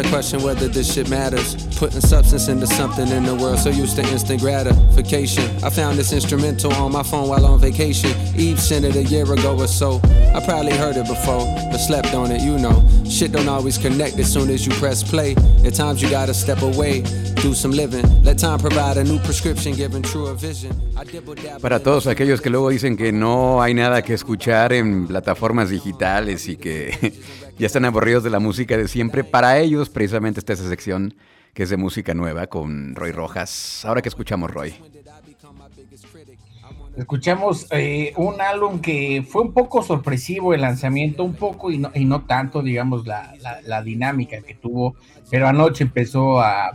I 0.00 0.09
question 0.09 0.42
whether 0.42 0.66
this 0.66 0.95
shit 0.95 1.11
matters. 1.11 1.54
Putting 1.76 2.00
substance 2.00 2.49
into 2.49 2.66
something 2.66 3.07
in 3.09 3.25
the 3.25 3.35
world 3.35 3.59
so 3.59 3.69
used 3.69 3.97
to 3.97 4.02
instant 4.02 4.40
gratification. 4.40 5.45
I 5.62 5.69
found 5.69 5.99
this 5.99 6.14
instrumental 6.14 6.73
on 6.73 6.92
my 6.92 7.02
phone 7.02 7.28
while 7.28 7.45
on 7.45 7.61
vacation. 7.61 8.11
Eve 8.35 8.59
sent 8.59 8.87
it 8.87 8.97
a 8.97 9.02
year 9.02 9.30
ago 9.30 9.59
or 9.59 9.66
so. 9.66 10.00
I 10.35 10.42
probably 10.42 10.73
heard 10.73 10.97
it 10.97 11.07
before, 11.07 11.45
but 11.71 11.76
slept 11.76 12.14
on 12.14 12.33
it, 12.33 12.40
you 12.40 12.59
know. 12.59 12.83
Shit 13.04 13.33
don't 13.33 13.49
always 13.49 13.76
connect 13.76 14.19
as 14.19 14.33
soon 14.33 14.49
as 14.49 14.66
you 14.66 14.73
press 14.75 15.02
play. 15.02 15.37
At 15.66 15.75
times 15.75 16.00
you 16.00 16.09
gotta 16.09 16.33
step 16.33 16.62
away, 16.62 17.02
do 17.43 17.55
some 17.55 17.75
living. 17.75 18.05
Let 18.23 18.39
time 18.39 18.59
provide 18.59 18.99
a 18.99 19.05
new 19.05 19.19
prescription, 19.19 19.75
giving 19.75 20.03
truer 20.03 20.35
vision. 20.35 20.73
Para 21.63 21.81
todos 21.81 22.07
aquellos 22.07 22.41
que 22.41 22.51
luego 22.51 22.69
dicen 22.69 22.97
que 22.97 23.13
no 23.13 23.63
hay 23.63 23.73
nada 23.75 24.03
que 24.03 24.15
escuchar 24.15 24.73
en 24.73 25.07
plataformas 25.07 25.71
digitales 25.71 26.49
y 26.49 26.57
que 26.57 27.15
ya 27.59 27.67
están 27.67 27.85
aburridos 27.85 28.23
de 28.25 28.31
la 28.31 28.41
música 28.41 28.77
de 28.77 28.89
siempre, 28.89 29.25
para 29.25 29.59
ellos 29.59 29.89
precisamente 29.89 30.41
está 30.41 30.53
esa 30.53 30.69
sección 30.69 31.15
que 31.55 31.63
es 31.63 31.71
de 31.71 31.77
música 31.77 32.15
nueva 32.15 32.47
con 32.47 32.95
Roy 32.95 33.13
Rojas. 33.13 33.85
Ahora 33.85 34.03
que 34.03 34.09
escuchamos, 34.09 34.51
Roy. 34.51 34.75
Escuchamos 36.97 37.67
eh, 37.71 38.13
un 38.17 38.41
álbum 38.41 38.81
que 38.81 39.25
fue 39.27 39.43
un 39.43 39.53
poco 39.53 39.83
sorpresivo 39.83 40.53
el 40.53 40.61
lanzamiento, 40.61 41.25
un 41.25 41.35
poco 41.35 41.71
y 41.71 41.79
no, 41.79 41.91
y 41.95 42.05
no 42.05 42.23
tanto, 42.23 42.63
digamos, 42.63 43.07
la, 43.07 43.33
la, 43.41 43.63
la 43.63 43.83
dinámica 43.83 44.43
que 44.43 44.55
tuvo, 44.55 44.97
pero 45.31 45.49
anoche 45.49 45.85
empezó 45.85 46.41
a, 46.41 46.73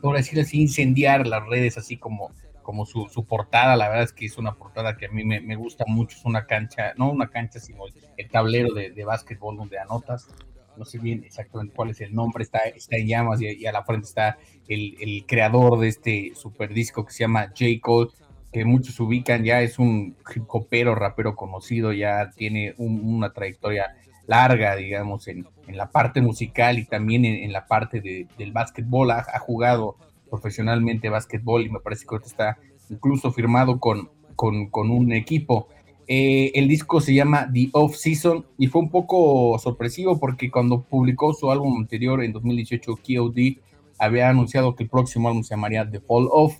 por 0.00 0.16
decirlo 0.16 0.42
así, 0.42 0.60
incendiar 0.60 1.26
las 1.26 1.46
redes, 1.46 1.78
así 1.78 1.96
como, 1.96 2.32
como 2.62 2.86
su, 2.86 3.08
su, 3.08 3.24
portada. 3.24 3.76
La 3.76 3.88
verdad 3.88 4.04
es 4.04 4.12
que 4.12 4.26
es 4.26 4.38
una 4.38 4.54
portada 4.54 4.96
que 4.96 5.06
a 5.06 5.10
mí 5.10 5.24
me, 5.24 5.40
me 5.40 5.56
gusta 5.56 5.84
mucho. 5.86 6.16
Es 6.16 6.24
una 6.24 6.46
cancha, 6.46 6.94
no 6.96 7.10
una 7.10 7.28
cancha, 7.28 7.60
sino 7.60 7.84
el, 8.16 8.28
tablero 8.28 8.74
de, 8.74 8.90
de, 8.90 9.04
básquetbol 9.04 9.56
donde 9.56 9.78
anotas. 9.78 10.28
No 10.76 10.84
sé 10.84 10.98
bien 10.98 11.24
exactamente 11.24 11.74
cuál 11.74 11.90
es 11.90 12.00
el 12.02 12.14
nombre, 12.14 12.44
está, 12.44 12.58
está 12.58 12.96
en 12.96 13.06
llamas 13.06 13.40
y, 13.40 13.46
y 13.46 13.66
a 13.66 13.72
la 13.72 13.82
frente 13.82 14.06
está 14.06 14.36
el, 14.68 14.96
el, 15.00 15.24
creador 15.26 15.78
de 15.78 15.88
este 15.88 16.32
super 16.34 16.74
disco 16.74 17.06
que 17.06 17.12
se 17.12 17.20
llama 17.20 17.46
J. 17.48 17.64
Cole, 17.80 18.10
que 18.52 18.64
muchos 18.66 19.00
ubican, 19.00 19.42
ya 19.42 19.62
es 19.62 19.78
un 19.78 20.16
hip 20.34 20.44
hopero, 20.48 20.94
rapero 20.94 21.34
conocido, 21.34 21.94
ya 21.94 22.30
tiene 22.30 22.74
un, 22.76 23.00
una 23.04 23.32
trayectoria 23.32 23.96
larga, 24.26 24.76
digamos, 24.76 25.28
en, 25.28 25.46
en, 25.66 25.76
la 25.76 25.90
parte 25.90 26.20
musical 26.20 26.78
y 26.78 26.84
también 26.84 27.24
en, 27.24 27.52
la 27.52 27.66
parte 27.66 28.00
de, 28.00 28.26
del 28.38 28.52
básquetbol. 28.52 29.10
Ha, 29.10 29.38
jugado 29.38 29.96
profesionalmente 30.30 31.08
básquetbol 31.08 31.64
y 31.64 31.70
me 31.70 31.80
parece 31.80 32.06
que 32.06 32.16
está 32.16 32.58
incluso 32.90 33.32
firmado 33.32 33.78
con, 33.78 34.10
con, 34.34 34.68
con 34.68 34.90
un 34.90 35.12
equipo. 35.12 35.68
Eh, 36.08 36.52
el 36.54 36.68
disco 36.68 37.00
se 37.00 37.14
llama 37.14 37.50
The 37.52 37.70
Off 37.72 37.96
Season 37.96 38.46
y 38.58 38.68
fue 38.68 38.82
un 38.82 38.90
poco 38.90 39.58
sorpresivo 39.58 40.20
porque 40.20 40.50
cuando 40.50 40.82
publicó 40.82 41.34
su 41.34 41.50
álbum 41.50 41.78
anterior 41.78 42.22
en 42.22 42.32
2018, 42.32 42.96
KOD, 42.96 43.38
había 43.98 44.28
anunciado 44.28 44.76
que 44.76 44.84
el 44.84 44.90
próximo 44.90 45.28
álbum 45.28 45.42
se 45.42 45.50
llamaría 45.54 45.88
The 45.90 46.00
Fall 46.00 46.28
Off 46.30 46.58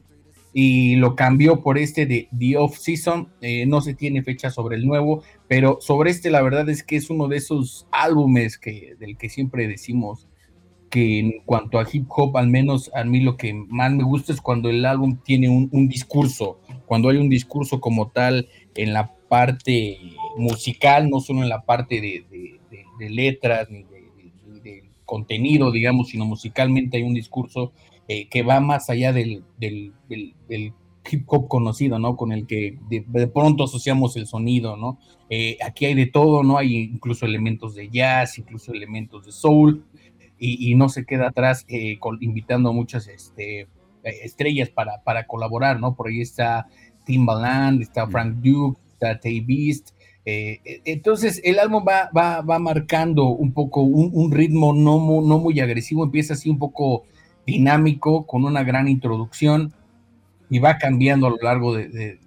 y 0.58 0.96
lo 0.96 1.16
cambió 1.16 1.60
por 1.60 1.76
este 1.76 2.06
de 2.06 2.30
The 2.38 2.56
Off 2.56 2.78
Season. 2.78 3.28
Eh, 3.42 3.66
no 3.66 3.82
se 3.82 3.92
tiene 3.92 4.22
fecha 4.22 4.50
sobre 4.50 4.76
el 4.76 4.86
nuevo, 4.86 5.22
pero 5.48 5.76
sobre 5.82 6.10
este 6.10 6.30
la 6.30 6.40
verdad 6.40 6.66
es 6.70 6.82
que 6.82 6.96
es 6.96 7.10
uno 7.10 7.28
de 7.28 7.36
esos 7.36 7.86
álbumes 7.90 8.56
que, 8.56 8.96
del 8.98 9.18
que 9.18 9.28
siempre 9.28 9.68
decimos 9.68 10.26
que 10.88 11.18
en 11.18 11.40
cuanto 11.44 11.78
a 11.78 11.86
hip 11.92 12.06
hop, 12.08 12.38
al 12.38 12.48
menos 12.48 12.90
a 12.94 13.04
mí 13.04 13.20
lo 13.20 13.36
que 13.36 13.52
más 13.52 13.92
me 13.92 14.02
gusta 14.02 14.32
es 14.32 14.40
cuando 14.40 14.70
el 14.70 14.86
álbum 14.86 15.18
tiene 15.22 15.50
un, 15.50 15.88
discurso, 15.88 16.58
cuando 16.86 17.10
hay 17.10 17.18
un 17.18 17.28
discurso 17.28 17.78
como 17.78 18.08
tal 18.08 18.48
en 18.76 18.94
la 18.94 19.12
parte 19.28 19.98
musical, 20.38 21.10
no 21.10 21.20
solo 21.20 21.42
en 21.42 21.50
la 21.50 21.66
parte 21.66 22.00
de 22.00 23.10
letras 23.10 23.68
ni 23.68 23.82
de, 23.82 24.84
contenido, 25.04 25.70
digamos, 25.70 26.08
sino 26.08 26.24
musicalmente 26.24 26.96
hay 26.96 27.02
un 27.02 27.14
discurso 27.14 27.72
eh, 28.08 28.28
que 28.28 28.42
va 28.42 28.60
más 28.60 28.90
allá 28.90 29.12
del, 29.12 29.44
del, 29.58 29.92
del, 30.08 30.72
hip 31.08 31.22
hop 31.28 31.46
conocido, 31.46 32.00
¿no? 32.00 32.16
Con 32.16 32.32
el 32.32 32.48
que 32.48 32.78
de, 32.88 33.28
pronto 33.28 33.64
asociamos 33.64 34.16
el 34.16 34.26
sonido, 34.26 34.76
¿no? 34.76 34.98
Eh, 35.30 35.56
aquí 35.64 35.86
hay 35.86 35.94
de 35.94 36.06
todo, 36.06 36.42
¿no? 36.42 36.58
Hay 36.58 36.74
incluso 36.76 37.26
elementos 37.26 37.76
de 37.76 37.88
jazz, 37.88 38.38
incluso 38.38 38.72
elementos 38.72 39.24
de 39.24 39.30
soul, 39.30 39.84
y, 40.36 40.70
y 40.70 40.74
no 40.74 40.88
se 40.88 41.06
queda 41.06 41.28
atrás 41.28 41.64
eh, 41.68 41.98
con, 42.00 42.18
invitando 42.20 42.70
a 42.70 42.72
muchas 42.72 43.06
este, 43.06 43.68
estrellas 44.02 44.68
para, 44.68 45.02
para 45.04 45.28
colaborar, 45.28 45.78
¿no? 45.78 45.94
Por 45.94 46.08
ahí 46.08 46.20
está 46.20 46.66
Timbaland, 47.04 47.82
está 47.82 48.08
Frank 48.08 48.38
Duke, 48.38 48.80
está 48.92 49.20
Tay 49.20 49.40
Beast, 49.40 49.90
eh, 50.28 50.82
entonces 50.84 51.40
el 51.44 51.60
álbum 51.60 51.84
va, 51.86 52.10
va, 52.14 52.40
va 52.40 52.58
marcando 52.58 53.26
un 53.28 53.52
poco 53.52 53.82
un, 53.82 54.10
un 54.12 54.32
ritmo 54.32 54.72
no, 54.72 54.98
no, 55.22 55.38
muy 55.38 55.60
agresivo, 55.60 56.02
empieza 56.02 56.34
así 56.34 56.50
un 56.50 56.58
poco 56.58 57.04
dinámico, 57.46 58.26
con 58.26 58.44
una 58.44 58.64
gran 58.64 58.88
introducción 58.88 59.72
y 60.50 60.58
va 60.58 60.78
cambiando 60.78 61.28
a 61.28 61.30
lo 61.30 61.38
largo 61.40 61.74
de, 61.74 62.18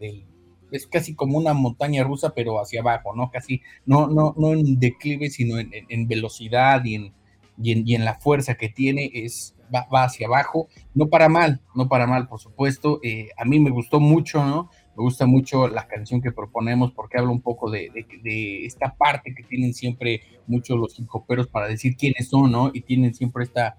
es 0.72 0.88
casi 0.88 1.16
como 1.16 1.38
una 1.38 1.54
montaña 1.54 2.04
rusa, 2.04 2.34
pero 2.34 2.60
hacia 2.60 2.82
abajo, 2.82 3.16
¿no? 3.16 3.32
Casi, 3.32 3.62
no, 3.86 4.08
no, 4.08 4.34
no 4.38 4.54
en 4.54 4.80
declive, 4.80 5.30
sino 5.30 5.60
en, 5.60 6.08
velocidad 6.08 6.84
y 6.86 6.96
en, 6.96 7.14
y 7.62 7.96
en, 7.96 8.06
la 8.06 8.16
fuerza 8.16 8.56
que 8.56 8.70
tiene, 8.70 9.10
es, 9.14 9.56
va, 9.74 9.86
hacia 10.04 10.28
abajo, 10.28 10.68
no 10.94 11.08
para 11.08 11.30
mal, 11.30 11.62
no 11.76 11.88
para 11.88 12.08
mal, 12.08 12.28
por 12.28 12.40
supuesto, 12.40 13.00
eh, 13.04 13.30
a 13.38 13.46
mí 13.46 13.60
me 13.60 13.72
gustó 13.72 14.00
mucho, 14.00 14.44
¿no? 14.46 14.70
Me 14.96 15.04
gusta 15.04 15.26
mucho 15.26 15.68
la 15.68 15.88
canción 15.88 16.22
que 16.22 16.32
proponemos 16.32 16.92
porque 16.92 17.18
habla 17.18 17.32
un 17.32 17.42
poco 17.42 17.72
de, 17.72 17.90
esta 18.66 18.96
parte 18.96 19.34
que 19.34 19.44
tienen 19.44 19.74
siempre 19.74 20.22
muchos 20.46 20.78
los 20.78 21.00
hip 21.00 21.08
para 21.52 21.68
decir 21.68 21.96
quiénes 21.96 22.30
son, 22.30 22.52
¿no? 22.52 22.72
Y 22.74 22.82
tienen 22.82 23.14
siempre 23.14 23.44
esta 23.44 23.78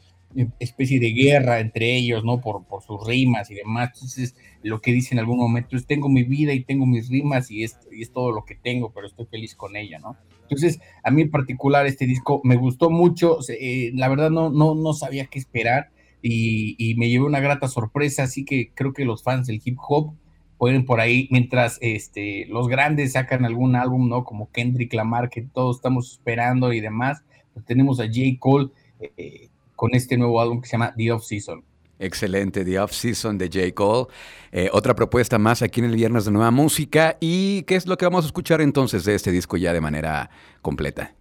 especie 0.59 1.01
de 1.01 1.11
guerra 1.13 1.61
entre 1.61 1.97
ellos, 1.97 2.25
¿no? 2.25 2.41
Por, 2.41 2.65
por 2.65 2.83
sus 2.83 3.05
rimas 3.07 3.51
y 3.51 3.55
demás. 3.55 3.91
Entonces, 3.95 4.37
lo 4.63 4.81
que 4.81 4.93
dice 4.93 5.15
en 5.15 5.19
algún 5.19 5.39
momento 5.39 5.77
es, 5.77 5.87
tengo 5.87 6.09
mi 6.09 6.23
vida 6.23 6.53
y 6.53 6.65
tengo 6.65 6.87
mis 6.87 7.09
rimas 7.09 7.51
y 7.51 7.65
es, 7.65 7.79
es 7.91 8.13
todo 8.13 8.33
lo 8.33 8.45
que 8.45 8.55
tengo, 8.55 8.91
pero 8.93 9.07
estoy 9.07 9.27
feliz 9.27 9.55
con 9.55 9.77
ella, 9.77 9.99
¿no? 9.99 10.17
Entonces, 10.43 10.81
a 11.05 11.11
mí 11.11 11.23
en 11.23 11.31
particular 11.31 11.87
este 11.87 12.07
disco 12.07 12.41
me 12.45 12.57
gustó 12.57 12.91
mucho, 12.91 13.39
eh, 13.49 13.93
la 13.95 14.09
verdad 14.09 14.31
no, 14.31 14.51
no, 14.51 14.75
no 14.75 14.93
sabía 14.95 15.27
qué 15.27 15.39
esperar 15.39 15.91
y, 16.23 16.75
y 16.79 16.97
me 16.97 17.09
llevé 17.09 17.25
una 17.25 17.41
grata 17.41 17.69
sorpresa, 17.69 18.25
así 18.25 18.45
que 18.45 18.73
creo 18.75 18.93
que 18.93 19.05
los 19.05 19.23
fans 19.23 19.47
del 19.47 19.63
hip 19.65 19.79
hop 19.89 20.13
pueden 20.59 20.85
por 20.85 21.01
ahí, 21.01 21.27
mientras 21.31 21.79
este, 21.81 22.47
los 22.47 22.69
grandes 22.69 23.13
sacan 23.13 23.47
algún 23.47 23.77
álbum, 23.77 24.09
¿no? 24.09 24.25
Como 24.25 24.51
Kendrick 24.51 24.93
Lamar, 24.93 25.31
que 25.31 25.41
todos 25.41 25.77
estamos 25.77 26.13
esperando 26.13 26.73
y 26.73 26.81
demás, 26.81 27.25
pues 27.55 27.65
tenemos 27.65 27.99
a 27.99 28.05
J. 28.05 28.37
Cole 28.39 28.69
eh, 29.17 29.49
con 29.81 29.95
este 29.95 30.19
nuevo 30.19 30.43
álbum 30.43 30.61
que 30.61 30.69
se 30.69 30.73
llama 30.73 30.93
The 30.95 31.11
Off 31.11 31.25
Season. 31.25 31.65
Excelente, 31.99 32.67
The 32.67 32.79
Off 32.81 32.93
Season 32.93 33.39
de 33.39 33.47
J. 33.47 33.73
Cole. 33.75 34.09
Eh, 34.53 34.69
otra 34.75 34.95
propuesta 34.95 35.39
más 35.39 35.63
aquí 35.63 35.81
en 35.81 35.87
el 35.87 35.97
Viernes 35.97 36.27
de 36.27 36.33
Nueva 36.33 36.51
Música. 36.51 37.17
¿Y 37.19 37.63
qué 37.63 37.77
es 37.77 37.87
lo 37.87 37.97
que 37.97 38.05
vamos 38.05 38.27
a 38.27 38.29
escuchar 38.29 38.61
entonces 38.61 39.07
de 39.07 39.15
este 39.15 39.33
disco 39.33 39.57
ya 39.57 39.73
de 39.73 39.81
manera 39.81 40.29
completa? 40.61 41.15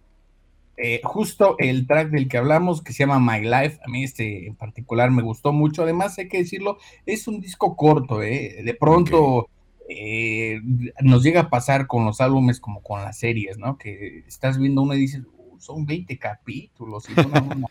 Eh, 0.76 1.00
justo 1.02 1.56
el 1.56 1.86
track 1.86 2.10
del 2.10 2.28
que 2.28 2.36
hablamos, 2.36 2.82
que 2.82 2.92
se 2.92 3.06
llama 3.06 3.18
My 3.18 3.40
Life, 3.40 3.80
a 3.82 3.88
mí 3.88 4.04
este 4.04 4.48
en 4.48 4.56
particular 4.56 5.10
me 5.10 5.22
gustó 5.22 5.52
mucho, 5.54 5.84
además 5.84 6.18
hay 6.18 6.28
que 6.28 6.36
decirlo, 6.36 6.76
es 7.06 7.28
un 7.28 7.40
disco 7.40 7.76
corto, 7.76 8.22
¿eh? 8.22 8.60
de 8.62 8.74
pronto 8.74 9.48
okay. 9.84 9.96
eh, 9.96 10.60
nos 11.00 11.22
llega 11.22 11.40
a 11.40 11.50
pasar 11.50 11.86
con 11.86 12.04
los 12.04 12.20
álbumes 12.20 12.60
como 12.60 12.82
con 12.82 13.00
las 13.00 13.18
series, 13.18 13.56
¿no? 13.56 13.78
Que 13.78 14.24
estás 14.26 14.58
viendo 14.58 14.82
uno 14.82 14.94
y 14.94 15.00
dices, 15.00 15.22
son 15.60 15.86
20 15.86 16.18
capítulos, 16.18 17.08
y 17.08 17.20
una, 17.20 17.42
una, 17.42 17.66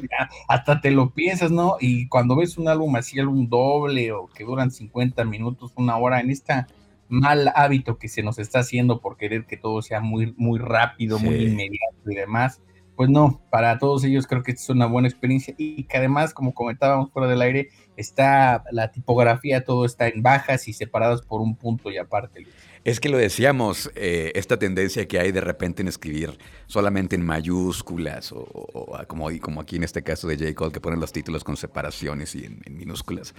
ya, 0.00 0.28
hasta 0.48 0.80
te 0.80 0.90
lo 0.90 1.10
piensas, 1.10 1.50
¿no? 1.50 1.76
Y 1.80 2.08
cuando 2.08 2.36
ves 2.36 2.58
un 2.58 2.68
álbum 2.68 2.96
así, 2.96 3.20
álbum 3.20 3.48
doble 3.48 4.12
o 4.12 4.26
que 4.28 4.44
duran 4.44 4.70
50 4.70 5.24
minutos, 5.24 5.72
una 5.76 5.96
hora, 5.96 6.20
en 6.20 6.30
esta 6.30 6.66
mal 7.08 7.52
hábito 7.54 7.98
que 7.98 8.08
se 8.08 8.22
nos 8.22 8.38
está 8.38 8.60
haciendo 8.60 9.00
por 9.00 9.16
querer 9.16 9.46
que 9.46 9.56
todo 9.56 9.82
sea 9.82 10.00
muy, 10.00 10.34
muy 10.36 10.58
rápido, 10.58 11.18
sí. 11.18 11.24
muy 11.24 11.36
inmediato 11.44 12.10
y 12.10 12.14
demás. 12.14 12.60
Pues 12.96 13.10
no, 13.10 13.42
para 13.50 13.78
todos 13.78 14.04
ellos 14.04 14.26
creo 14.26 14.44
que 14.44 14.52
es 14.52 14.68
una 14.68 14.86
buena 14.86 15.08
experiencia 15.08 15.52
y 15.58 15.82
que 15.84 15.96
además, 15.96 16.32
como 16.32 16.54
comentábamos 16.54 17.10
fuera 17.10 17.28
del 17.28 17.42
aire, 17.42 17.70
está 17.96 18.62
la 18.70 18.92
tipografía, 18.92 19.64
todo 19.64 19.84
está 19.84 20.06
en 20.06 20.22
bajas 20.22 20.68
y 20.68 20.72
separadas 20.72 21.22
por 21.22 21.40
un 21.40 21.56
punto 21.56 21.90
y 21.90 21.98
aparte. 21.98 22.46
Es 22.84 23.00
que 23.00 23.08
lo 23.08 23.16
decíamos, 23.16 23.90
eh, 23.94 24.32
esta 24.34 24.58
tendencia 24.58 25.08
que 25.08 25.18
hay 25.18 25.32
de 25.32 25.40
repente 25.40 25.80
en 25.80 25.88
escribir 25.88 26.38
solamente 26.66 27.16
en 27.16 27.24
mayúsculas 27.24 28.30
o, 28.30 28.98
como, 29.08 29.28
aquí 29.60 29.76
en 29.76 29.84
este 29.84 30.02
caso 30.02 30.28
de 30.28 30.36
J. 30.36 30.54
Cole 30.54 30.70
que 30.70 30.80
ponen 30.80 31.00
los 31.00 31.10
títulos 31.10 31.44
con 31.44 31.56
separaciones 31.56 32.34
y 32.34 32.44
en, 32.44 32.60
minúsculas. 32.76 33.34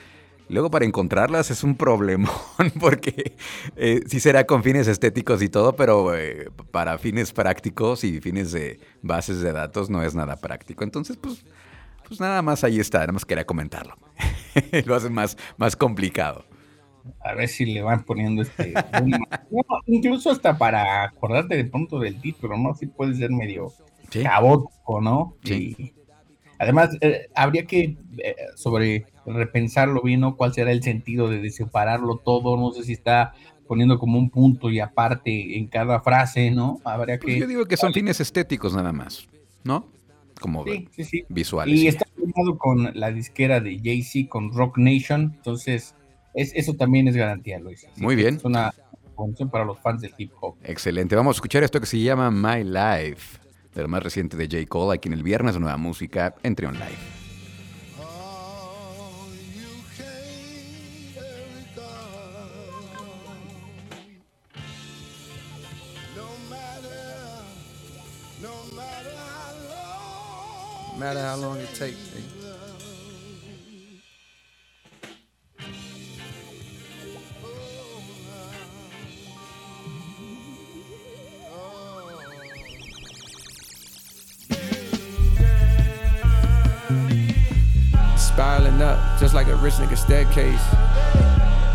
Luego 0.50 0.72
para 0.72 0.86
encontrarlas 0.86 1.52
es 1.52 1.64
un 1.64 1.76
problemón 1.76 2.32
porque 2.80 3.36
eh, 3.76 4.02
sí 4.08 4.20
será 4.20 4.46
con 4.48 4.64
fines 4.64 4.88
estéticos 4.88 5.44
y 5.44 5.50
todo, 5.50 5.76
pero 5.76 6.16
eh, 6.16 6.50
para 6.72 6.98
fines 6.98 7.32
prácticos 7.32 8.04
y 8.04 8.22
fines 8.22 8.52
de 8.52 8.80
bases 9.04 9.42
de 9.42 9.52
datos 9.52 9.92
no 9.92 10.02
es 10.02 10.16
nada 10.16 10.38
práctico. 10.38 10.84
Entonces, 10.84 11.18
pues, 11.18 11.46
pues 12.08 12.20
nada 12.20 12.42
más 12.42 12.64
ahí 12.64 12.80
está, 12.80 13.02
nada 13.02 13.12
más 13.12 13.26
quería 13.26 13.46
comentarlo. 13.46 13.96
Lo 14.86 14.96
hacen 14.96 15.14
más 15.14 15.76
complicado. 15.78 16.46
A 17.20 17.34
ver 17.34 17.48
si 17.48 17.66
le 17.66 17.82
van 17.82 18.04
poniendo 18.04 18.42
este... 18.42 18.74
no, 19.52 19.64
incluso 19.88 20.32
hasta 20.32 20.58
para 20.58 21.04
acordarte 21.04 21.56
de 21.56 21.66
pronto 21.66 22.00
del 22.00 22.20
título, 22.20 22.58
¿no? 22.58 22.74
Sí 22.74 22.88
puede 22.88 23.16
ser 23.16 23.32
medio 23.32 23.72
¿Sí? 24.10 24.24
caótico, 24.24 25.02
¿no? 25.02 25.36
Sí. 25.44 25.76
Y, 25.78 25.94
Además, 26.58 26.98
eh, 27.02 27.28
habría 27.36 27.66
que 27.66 27.98
eh, 28.18 28.36
sobre 28.56 29.06
repensarlo 29.26 30.02
bien, 30.02 30.22
¿no? 30.22 30.38
¿Cuál 30.38 30.54
será 30.54 30.72
el 30.72 30.84
sentido 30.84 31.30
de, 31.30 31.50
separarlo 31.52 32.18
todo? 32.18 32.58
No 32.58 32.72
sé 32.72 32.84
si 32.84 32.94
está 32.94 33.34
poniendo 33.68 34.00
como 34.00 34.18
un 34.18 34.30
punto 34.30 34.70
y 34.70 34.80
aparte 34.80 35.58
en 35.58 35.68
cada 35.68 36.00
frase, 36.02 36.52
¿no? 36.52 36.80
Habría 36.86 37.20
pues 37.20 37.34
que... 37.34 37.40
Yo 37.42 37.48
digo 37.48 37.66
que 37.66 37.78
son 37.78 37.94
fines 37.94 38.20
estéticos 38.20 38.76
nada 38.76 38.94
más, 38.94 39.28
¿no? 39.64 39.88
Como 40.40 40.64
sí, 40.66 40.88
sí, 40.92 41.04
sí. 41.04 41.26
visuales. 41.30 41.80
Y 41.80 41.88
está 41.88 42.06
firmado 42.16 42.58
con 42.58 42.92
la 42.94 43.12
disquera 43.12 43.60
de 43.60 43.80
Jay-Z, 43.84 44.30
con 44.30 44.54
Rock 44.54 44.78
Nation, 44.78 45.34
entonces 45.36 45.96
es, 46.36 46.52
eso 46.54 46.74
también 46.74 47.08
es 47.08 47.16
garantía, 47.16 47.60
Luis. 47.60 47.88
Muy 47.98 48.16
bien. 48.16 48.36
Es 48.36 48.46
una 48.46 48.74
condición 49.16 49.50
para 49.50 49.66
los 49.66 49.80
fans 49.80 50.02
del 50.02 50.14
hip 50.18 50.32
hop. 50.42 50.56
Excelente. 50.64 51.16
Vamos 51.16 51.36
a 51.36 51.38
escuchar 51.38 51.64
esto 51.64 51.80
que 51.80 51.86
se 51.86 52.00
llama 52.00 52.30
My 52.30 52.64
Life, 52.64 53.40
de 53.74 53.82
lo 53.82 53.88
más 53.88 54.04
reciente 54.04 54.36
de 54.38 54.46
J. 54.46 54.68
Cole, 54.68 54.96
aquí 54.96 55.08
en 55.08 55.14
el 55.14 55.24
viernes, 55.24 55.58
nueva 55.58 55.78
música 55.78 56.36
en 56.44 56.56
Trion 56.56 56.74
Live. 56.76 57.16
No 70.96 71.00
matter 71.00 71.22
how 71.22 71.36
long 71.36 71.60
it 71.60 71.68
takes. 71.78 72.35
Just 89.20 89.34
like 89.34 89.48
a 89.48 89.56
rich 89.56 89.76
nigga 89.76 89.98
staircase. 89.98 90.64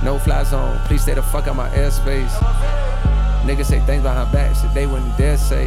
No 0.02 0.18
fly 0.18 0.42
zone, 0.44 0.78
please 0.87 1.02
stay 1.02 1.14
the 1.14 1.22
fuck 1.22 1.46
out 1.46 1.56
my 1.56 1.68
airspace. 1.70 2.30
Niggas 3.42 3.66
say 3.66 3.80
things 3.80 4.02
behind 4.02 4.33
backs 4.33 4.62
that 4.62 4.74
they 4.74 4.87
wouldn't 4.87 5.16
dare 5.16 5.37
say. 5.37 5.66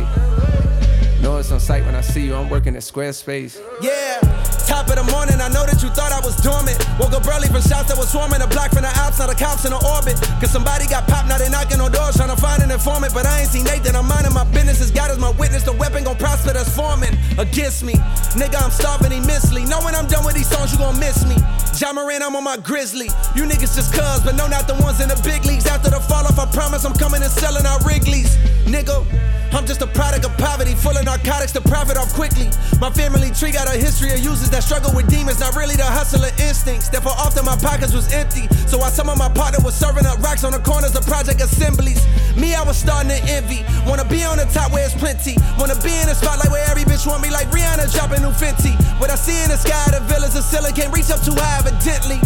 Know 1.21 1.37
it's 1.37 1.51
on 1.51 1.59
sight 1.59 1.85
when 1.85 1.95
I 1.95 2.01
see 2.01 2.25
you, 2.25 2.35
I'm 2.35 2.49
working 2.49 2.75
at 2.75 2.81
Squarespace. 2.81 3.59
Yeah, 3.81 4.19
top 4.67 4.88
of 4.88 4.95
the 4.95 5.04
morning, 5.12 5.39
I 5.41 5.49
know 5.49 5.65
that 5.65 5.84
you 5.84 5.89
thought 5.89 6.12
I 6.12 6.19
was 6.19 6.36
dormant. 6.39 6.80
Woke 6.99 7.13
up 7.13 7.28
early 7.28 7.47
from 7.47 7.62
shots 7.62 7.91
that 7.91 7.97
was 7.97 8.10
swarming. 8.10 8.39
The 8.39 8.47
block 8.47 8.71
from 8.71 8.84
the 8.84 8.93
ops, 9.02 9.19
now 9.19 9.28
the 9.28 9.36
cops 9.36 9.65
in 9.65 9.71
the 9.71 9.82
orbit. 9.82 10.19
Cause 10.39 10.52
somebody 10.52 10.88
got 10.88 11.08
popped, 11.08 11.28
now 11.28 11.38
they 11.38 11.49
knocking 11.49 11.80
on 11.80 11.91
doors 11.91 12.15
trying 12.15 12.34
to 12.34 12.39
find 12.39 12.63
an 12.63 12.71
informant. 12.71 13.13
But 13.13 13.26
I 13.26 13.43
ain't 13.43 13.52
seen 13.52 13.65
Nathan, 13.65 13.95
I'm 13.95 14.08
minding 14.08 14.34
my 14.34 14.45
business. 14.49 14.82
As 14.82 14.91
God 14.91 15.12
is 15.12 15.19
my 15.19 15.32
witness, 15.36 15.63
the 15.63 15.73
weapon 15.73 16.04
gon' 16.04 16.17
prosper 16.17 16.54
that's 16.54 16.71
forming 16.71 17.15
against 17.38 17.84
me. 17.84 17.93
Nigga, 18.39 18.62
I'm 18.62 18.71
starving 18.71 19.12
immensely. 19.12 19.65
Know 19.65 19.82
when 19.82 19.95
I'm 19.95 20.08
done 20.08 20.26
with 20.26 20.36
these 20.36 20.49
songs, 20.49 20.71
you 20.71 20.80
gon' 20.80 20.99
miss 20.99 21.26
me. 21.28 21.36
John 21.76 21.95
Moran, 21.95 22.21
I'm 22.21 22.36
on 22.36 22.43
my 22.43 22.58
grizzly. 22.58 23.10
You 23.36 23.43
niggas 23.43 23.76
just 23.76 23.93
cuz, 23.93 24.21
but 24.23 24.36
no, 24.36 24.47
not 24.47 24.67
the 24.67 24.76
ones 24.82 25.02
in 25.02 25.10
the 25.10 25.19
big 25.23 25.45
leagues. 25.45 25.65
After 25.65 25.89
the 25.89 25.99
fall 25.99 26.26
off, 26.26 26.38
I 26.38 26.45
promise 26.52 26.86
I'm 26.86 26.93
coming 26.93 27.21
and 27.21 27.32
selling 27.32 27.65
out 27.65 27.84
Wrigley's. 27.84 28.38
Nigga, 28.69 29.06
I'm 29.53 29.67
just 29.69 29.85
a 29.85 29.87
product 29.87 30.25
of 30.25 30.33
poverty, 30.41 30.73
full 30.73 30.97
of 30.97 31.05
narcotics 31.05 31.53
to 31.53 31.61
profit 31.61 31.95
off 31.95 32.11
quickly. 32.13 32.49
My 32.81 32.89
family 32.89 33.29
tree 33.29 33.53
got 33.53 33.69
a 33.69 33.77
history 33.77 34.09
of 34.09 34.17
users 34.17 34.49
that 34.49 34.65
struggle 34.65 34.89
with 34.97 35.05
demons, 35.07 35.39
not 35.39 35.53
really 35.55 35.77
the 35.77 35.85
hustler 35.85 36.33
instincts. 36.41 36.89
Therefore, 36.89 37.13
often 37.21 37.45
my 37.45 37.55
pockets 37.61 37.93
was 37.93 38.11
empty. 38.11 38.49
So 38.65 38.81
while 38.81 38.89
some 38.89 39.13
of 39.13 39.17
my 39.21 39.29
partner 39.29 39.61
was 39.61 39.77
serving 39.77 40.09
up 40.09 40.17
rocks 40.25 40.43
on 40.43 40.57
the 40.57 40.59
corners 40.65 40.97
of 40.97 41.05
project 41.05 41.37
assemblies, 41.37 42.01
me, 42.33 42.57
I 42.57 42.65
was 42.65 42.81
starting 42.81 43.13
to 43.13 43.19
envy. 43.29 43.61
Wanna 43.85 44.09
be 44.09 44.25
on 44.25 44.41
the 44.41 44.49
top 44.49 44.73
where 44.73 44.89
it's 44.89 44.97
plenty. 44.97 45.37
Wanna 45.61 45.77
be 45.85 45.93
in 46.01 46.09
the 46.09 46.17
spotlight 46.17 46.49
where 46.49 46.65
every 46.65 46.81
bitch 46.81 47.05
want 47.05 47.21
me 47.21 47.29
like 47.29 47.45
Rihanna 47.53 47.93
dropping 47.93 48.25
new 48.25 48.33
Fenty. 48.33 48.73
What 48.97 49.13
I 49.13 49.15
see 49.15 49.37
in 49.45 49.53
the 49.53 49.57
sky, 49.61 49.85
the 49.93 50.01
villas 50.09 50.33
of 50.33 50.41
ceiling 50.41 50.73
can't 50.73 50.89
reach 50.89 51.13
up 51.13 51.21
too 51.21 51.37
high, 51.37 51.61
evidently. 51.61 52.17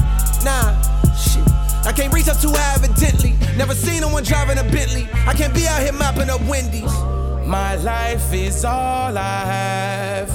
Nah, 0.47 0.79
shit. 1.11 1.43
I 1.83 1.91
can't 1.91 2.13
reach 2.15 2.31
up 2.31 2.39
too 2.39 2.55
high, 2.55 2.79
evidently. 2.79 3.35
Never 3.59 3.75
seen 3.75 3.99
no 3.99 4.07
one 4.07 4.23
driving 4.23 4.59
a 4.59 4.63
Bentley. 4.63 5.11
I 5.27 5.35
can't 5.35 5.53
be 5.53 5.67
out 5.67 5.83
here 5.83 5.91
mopping 5.91 6.31
up 6.31 6.39
Wendy's. 6.47 7.16
My 7.47 7.75
life 7.75 8.33
is 8.33 8.65
all 8.65 9.17
I 9.17 9.45
have. 9.45 10.29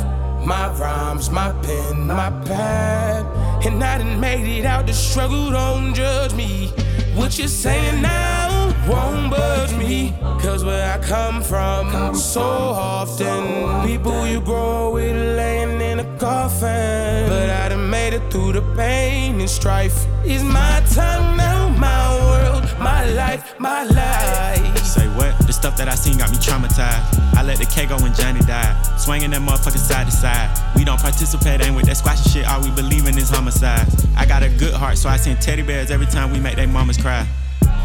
My 0.47 0.73
rhymes, 0.79 1.29
my 1.29 1.53
pen, 1.63 2.07
my 2.07 2.31
pad. 2.47 3.27
And 3.67 3.85
I 3.85 3.99
done 3.99 4.19
made 4.19 4.49
it 4.49 4.65
out 4.65 4.87
the 4.87 4.95
struggle, 4.95 5.51
don't 5.51 5.93
judge 5.93 6.33
me. 6.35 6.69
What 7.15 7.39
you're 7.39 7.49
saying 7.49 8.01
now 8.01 8.75
won't 8.89 9.31
budge 9.31 9.75
me. 9.75 10.15
Cause 10.41 10.65
where 10.65 10.91
I 10.91 10.99
come 11.03 11.43
from, 11.43 12.15
so 12.15 12.41
often, 12.41 13.87
people 13.87 14.27
you 14.27 14.41
grow 14.41 14.93
with 14.95 15.15
laying 15.37 15.83
in 15.83 16.01
a 16.01 16.19
coffin. 16.19 17.29
But 17.29 17.51
I 17.51 17.69
done 17.69 17.91
made 17.91 18.15
it 18.15 18.33
through 18.33 18.55
the 18.55 18.63
pain 18.75 19.39
and 19.39 19.51
strife. 19.51 20.07
Is 20.25 20.43
my 20.43 20.83
time 20.91 21.37
now, 21.37 21.69
my 21.69 22.17
world, 22.25 22.62
my 22.83 23.05
life, 23.11 23.59
my 23.59 23.85
life. 23.85 24.79
Say 24.85 25.07
what? 25.09 25.39
The 25.47 25.53
stuff 25.53 25.77
that 25.77 25.89
I 25.89 25.95
seen 25.95 26.19
got 26.19 26.31
me 26.31 26.37
traumatized. 26.37 27.07
I 27.37 27.43
let 27.43 27.59
the 27.59 27.67
K 27.67 27.87
go 27.87 27.97
when 27.99 28.13
Johnny 28.15 28.41
died. 28.41 28.75
Swinging 28.99 29.31
that 29.31 29.41
motherfucker 29.41 29.79
side 29.79 30.07
to 30.07 30.13
side. 30.13 30.51
We 30.77 30.85
don't 30.85 31.01
participate, 31.01 31.65
ain't 31.65 31.77
with 31.77 31.87
that 31.87 31.97
squashy 31.97 32.29
shit. 32.31 32.49
All 32.49 32.61
we 32.61 32.71
believe 32.71 33.07
in 33.07 33.17
is 33.17 33.31
homicide. 33.31 33.87
I 34.17 34.27
got 34.27 34.43
a 34.43 34.49
good 34.49 34.75
heart, 34.75 34.99
so 34.99 35.09
I 35.09 35.17
send 35.17 35.41
teddy 35.41 35.63
bears 35.63 35.91
every 35.91 36.07
time 36.07 36.33
we 36.33 36.41
make 36.41 36.57
they 36.57 36.67
mamas 36.67 36.99
cry. 36.99 37.27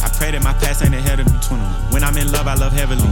I 0.04 0.10
pray 0.10 0.32
that 0.32 0.44
my 0.44 0.54
past 0.54 0.84
ain't 0.84 0.94
ahead 0.94 1.20
of 1.20 1.28
me. 1.32 1.38
21. 1.42 1.92
When 1.92 2.04
I'm 2.04 2.18
in 2.18 2.32
love, 2.32 2.48
I 2.48 2.56
love 2.56 2.74
heavily. 2.74 3.04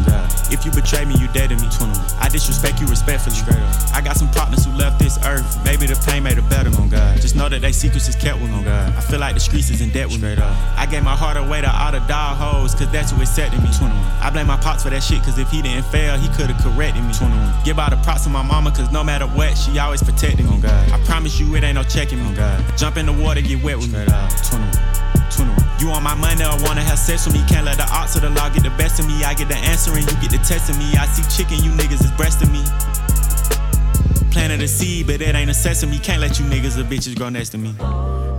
If 0.51 0.65
you 0.65 0.71
betray 0.71 1.05
me, 1.05 1.15
you 1.17 1.27
dead 1.33 1.49
to 1.49 1.55
me. 1.55 1.67
21. 1.69 1.93
I 2.19 2.29
disrespect 2.29 2.79
you 2.79 2.87
respectfully. 2.87 3.35
Straight 3.35 3.57
up. 3.57 3.75
I 3.93 4.01
got 4.01 4.17
some 4.17 4.29
partners 4.31 4.65
who 4.65 4.71
left 4.73 4.99
this 4.99 5.17
earth. 5.25 5.45
Maybe 5.65 5.87
the 5.87 5.95
pain 6.05 6.23
made 6.23 6.37
it 6.37 6.47
better. 6.49 6.69
On 6.77 6.89
God. 6.89 7.19
Just 7.21 7.35
know 7.35 7.49
that 7.49 7.61
they 7.61 7.71
secrets 7.71 8.07
is 8.07 8.15
kept 8.15 8.41
with 8.41 8.51
me. 8.51 8.63
God. 8.63 8.93
I 8.95 9.01
feel 9.01 9.19
like 9.19 9.33
the 9.33 9.39
streets 9.39 9.69
is 9.69 9.81
in 9.81 9.89
debt 9.89 10.07
with 10.07 10.17
Straight 10.17 10.37
me. 10.37 10.43
Up. 10.43 10.55
I 10.77 10.85
gave 10.85 11.03
my 11.03 11.15
heart 11.15 11.37
away 11.37 11.61
to 11.61 11.71
all 11.71 11.91
the 11.91 11.99
dog 12.05 12.37
hoes, 12.37 12.75
cause 12.75 12.91
that's 12.91 13.11
who 13.11 13.21
accepted 13.21 13.61
me. 13.61 13.69
21. 13.77 13.91
I 14.21 14.29
blame 14.29 14.47
my 14.47 14.57
pops 14.57 14.83
for 14.83 14.89
that 14.89 15.01
shit, 15.01 15.23
cause 15.23 15.37
if 15.37 15.49
he 15.49 15.61
didn't 15.61 15.85
fail, 15.85 16.17
he 16.17 16.29
could've 16.29 16.57
corrected 16.57 17.03
me. 17.03 17.13
21. 17.13 17.63
Give 17.63 17.79
all 17.79 17.89
the 17.89 17.97
props 17.97 18.23
to 18.25 18.29
my 18.29 18.43
mama, 18.43 18.71
cause 18.71 18.91
no 18.91 19.03
matter 19.03 19.25
what, 19.25 19.57
she 19.57 19.77
always 19.79 20.03
protected 20.03 20.45
me. 20.45 20.51
On 20.51 20.61
God. 20.61 20.91
I 20.91 21.03
promise 21.05 21.39
you, 21.39 21.55
it 21.55 21.63
ain't 21.63 21.75
no 21.75 21.83
checking 21.83 22.19
me. 22.19 22.25
On 22.27 22.35
God. 22.35 22.63
Jump 22.77 22.97
in 22.97 23.05
the 23.05 23.13
water, 23.13 23.41
get 23.41 23.63
wet 23.63 23.77
with 23.77 23.89
Straight 23.89 24.07
me. 24.07 24.13
Up. 24.13 24.29
21. 24.49 24.71
21. 25.31 25.64
You 25.79 25.91
on 25.91 26.03
my 26.03 26.15
money 26.15 26.43
or 26.43 26.55
wanna 26.63 26.81
have 26.81 26.97
sex 26.97 27.25
with 27.25 27.35
me? 27.35 27.43
Can't 27.47 27.65
let 27.65 27.77
the 27.77 27.87
odds 27.91 28.15
of 28.15 28.21
the 28.21 28.29
law 28.29 28.49
get 28.49 28.63
the 28.63 28.69
best 28.71 28.99
of 28.99 29.07
me. 29.07 29.23
I 29.23 29.33
get 29.33 29.49
the 29.49 29.57
answer 29.57 29.91
and 29.91 30.01
you 30.01 30.17
get 30.21 30.31
the 30.31 30.37
test 30.37 30.69
of 30.69 30.77
me. 30.77 30.95
I 30.95 31.05
see 31.07 31.23
chicken, 31.35 31.63
you 31.63 31.71
niggas 31.71 32.03
is 32.03 32.11
breasting 32.11 32.51
me. 32.51 32.63
Planted 34.31 34.61
a 34.61 34.67
seed, 34.67 35.07
but 35.07 35.21
it 35.21 35.35
ain't 35.35 35.49
a 35.49 35.53
sesame. 35.53 35.99
Can't 35.99 36.21
let 36.21 36.39
you 36.39 36.45
niggas 36.45 36.77
or 36.77 36.83
bitches 36.83 37.15
grow 37.15 37.29
next 37.29 37.49
to 37.49 37.57
me. 37.57 37.73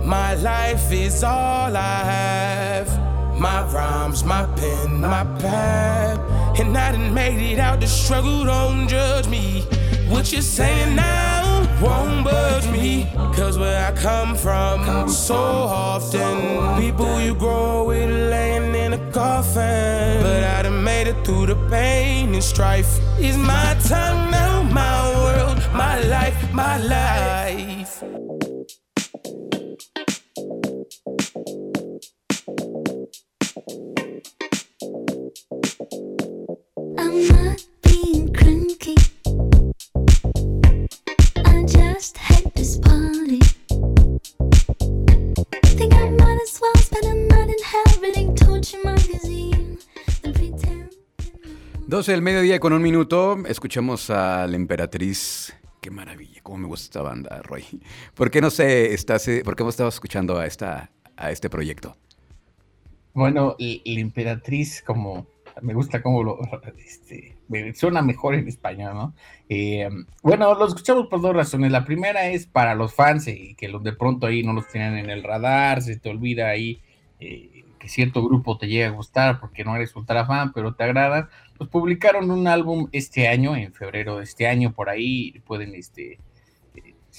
My 0.03 0.35
life 0.35 0.91
is 0.91 1.23
all 1.23 1.75
I 1.75 2.03
have. 2.05 3.39
My 3.39 3.61
rhymes, 3.71 4.23
my 4.23 4.45
pen, 4.55 5.01
my 5.01 5.23
pad. 5.39 6.19
And 6.59 6.75
I 6.75 6.91
done 6.91 7.13
made 7.13 7.39
it 7.51 7.59
out 7.59 7.79
the 7.79 7.87
struggle, 7.87 8.45
don't 8.45 8.87
judge 8.87 9.27
me. 9.27 9.61
What 10.09 10.31
you're 10.31 10.41
saying 10.41 10.95
now 10.95 11.36
won't 11.81 12.23
budge 12.23 12.67
me. 12.69 13.07
Cause 13.35 13.57
where 13.57 13.85
I 13.85 13.91
come 13.95 14.35
from, 14.35 15.09
so 15.09 15.35
often, 15.35 16.81
people 16.81 17.21
you 17.21 17.35
grow 17.35 17.85
with 17.85 18.09
laying 18.09 18.73
in 18.75 18.93
a 18.93 19.11
coffin. 19.11 20.21
But 20.21 20.43
I 20.43 20.63
done 20.63 20.83
made 20.83 21.07
it 21.07 21.23
through 21.25 21.47
the 21.47 21.55
pain 21.69 22.33
and 22.33 22.43
strife. 22.43 22.99
Is 23.19 23.37
my 23.37 23.75
time 23.83 24.31
now, 24.31 24.63
my 24.63 25.09
world, 25.23 25.57
my 25.73 25.99
life, 26.03 26.53
my 26.53 26.77
life. 26.77 28.03
I'm 36.99 37.27
not 37.27 37.66
12 51.97 52.11
del 52.11 52.21
mediodía 52.21 52.59
con 52.59 52.73
un 52.73 52.81
minuto, 52.83 53.39
escuchamos 53.47 54.11
a 54.11 54.45
la 54.45 54.55
emperatriz. 54.55 55.57
Qué 55.81 55.89
maravilla, 55.89 56.41
cómo 56.43 56.59
me 56.59 56.67
gusta 56.67 56.83
esta 56.83 57.01
banda, 57.01 57.41
Roy. 57.41 57.63
¿Por 58.13 58.29
qué 58.29 58.39
no 58.39 58.51
sé, 58.51 58.93
estás, 58.93 59.27
eh, 59.27 59.41
por 59.43 59.55
qué 59.55 59.63
hemos 59.63 59.73
estado 59.73 59.89
escuchando 59.89 60.37
a, 60.37 60.45
esta, 60.45 60.91
a 61.15 61.31
este 61.31 61.49
proyecto? 61.49 61.97
Bueno, 63.15 63.55
la 63.57 63.99
emperatriz, 63.99 64.83
como 64.85 65.25
me 65.63 65.73
gusta 65.73 66.03
cómo 66.03 66.21
lo 66.21 66.37
este, 66.77 67.35
suena 67.73 68.03
mejor 68.03 68.35
en 68.35 68.47
español, 68.47 68.93
¿no? 68.93 69.15
Eh, 69.49 69.89
bueno, 70.21 70.53
lo 70.53 70.67
escuchamos 70.67 71.07
por 71.07 71.19
dos 71.19 71.35
razones. 71.35 71.71
La 71.71 71.83
primera 71.83 72.29
es 72.29 72.45
para 72.45 72.75
los 72.75 72.93
fans 72.93 73.27
y 73.27 73.55
que 73.55 73.69
los 73.69 73.81
de 73.83 73.93
pronto 73.93 74.27
ahí 74.27 74.43
no 74.43 74.53
los 74.53 74.67
tienen 74.67 74.99
en 74.99 75.09
el 75.09 75.23
radar, 75.23 75.81
se 75.81 75.97
te 75.97 76.11
olvida 76.11 76.47
ahí 76.47 76.79
eh, 77.19 77.63
que 77.79 77.89
cierto 77.89 78.23
grupo 78.23 78.57
te 78.57 78.67
llega 78.67 78.87
a 78.87 78.91
gustar 78.91 79.39
porque 79.39 79.63
no 79.63 79.75
eres 79.75 79.95
ultra 79.95 80.25
fan, 80.25 80.51
pero 80.53 80.75
te 80.75 80.83
agrada. 80.83 81.29
Pues 81.57 81.69
publicaron 81.69 82.29
un 82.31 82.47
álbum 82.47 82.87
este 82.91 83.27
año, 83.27 83.55
en 83.55 83.73
febrero 83.73 84.17
de 84.17 84.23
este 84.23 84.47
año, 84.47 84.73
por 84.73 84.89
ahí 84.89 85.39
pueden 85.45 85.75
este, 85.75 86.19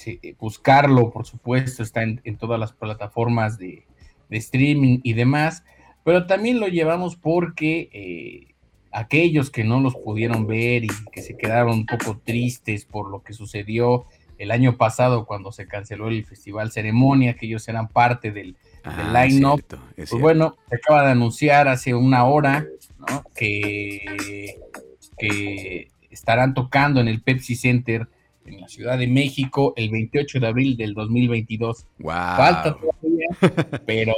eh, 0.05 0.35
buscarlo, 0.39 1.11
por 1.11 1.25
supuesto, 1.25 1.83
está 1.83 2.03
en, 2.03 2.21
en 2.23 2.37
todas 2.37 2.59
las 2.59 2.73
plataformas 2.73 3.57
de, 3.57 3.85
de 4.29 4.37
streaming 4.37 4.99
y 5.03 5.13
demás 5.13 5.63
pero 6.03 6.25
también 6.25 6.59
lo 6.59 6.67
llevamos 6.67 7.15
porque 7.15 7.89
eh, 7.93 8.55
aquellos 8.91 9.51
que 9.51 9.63
no 9.63 9.79
los 9.79 9.95
pudieron 9.95 10.47
ver 10.47 10.85
y 10.85 10.89
que 11.11 11.21
se 11.21 11.37
quedaron 11.37 11.71
un 11.71 11.85
poco 11.85 12.19
tristes 12.23 12.85
por 12.85 13.09
lo 13.09 13.21
que 13.21 13.33
sucedió 13.33 14.05
el 14.37 14.51
año 14.51 14.77
pasado 14.77 15.25
cuando 15.25 15.51
se 15.51 15.67
canceló 15.67 16.07
el 16.07 16.25
festival 16.25 16.71
Ceremonia, 16.71 17.35
que 17.35 17.45
ellos 17.45 17.67
eran 17.67 17.89
parte 17.89 18.31
del, 18.31 18.53
del 18.53 19.15
Ah, 19.15 19.25
line-up. 19.25 19.61
Pues 19.95 20.09
bueno, 20.11 20.57
se 20.69 20.77
acaba 20.77 21.03
de 21.03 21.11
anunciar 21.11 21.67
hace 21.67 21.93
una 21.93 22.23
hora 22.23 22.65
¿no? 23.09 23.23
que, 23.35 24.55
que 25.17 25.87
estarán 26.09 26.53
tocando 26.53 27.01
en 27.01 27.07
el 27.07 27.21
Pepsi 27.21 27.55
Center 27.55 28.07
en 28.45 28.61
la 28.61 28.67
Ciudad 28.67 28.97
de 28.97 29.07
México 29.07 29.73
el 29.75 29.89
28 29.89 30.39
de 30.39 30.47
abril 30.47 30.77
del 30.77 30.93
2022. 30.93 31.85
Wow. 31.99 32.11
Falta 32.11 32.77
todavía, 32.77 33.27
pero 33.85 34.13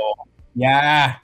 ya 0.53 1.21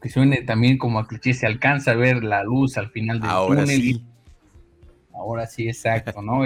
que 0.00 0.08
suene 0.08 0.42
también 0.42 0.78
como 0.78 0.98
a 0.98 1.06
cliché, 1.06 1.34
se 1.34 1.46
alcanza 1.46 1.92
a 1.92 1.94
ver 1.94 2.22
la 2.22 2.44
luz 2.44 2.78
al 2.78 2.90
final 2.90 3.20
del 3.20 3.30
Ahora 3.30 3.62
túnel. 3.62 3.80
sí. 3.80 4.04
Ahora 5.12 5.46
sí, 5.46 5.66
exacto, 5.66 6.22
¿no? 6.22 6.44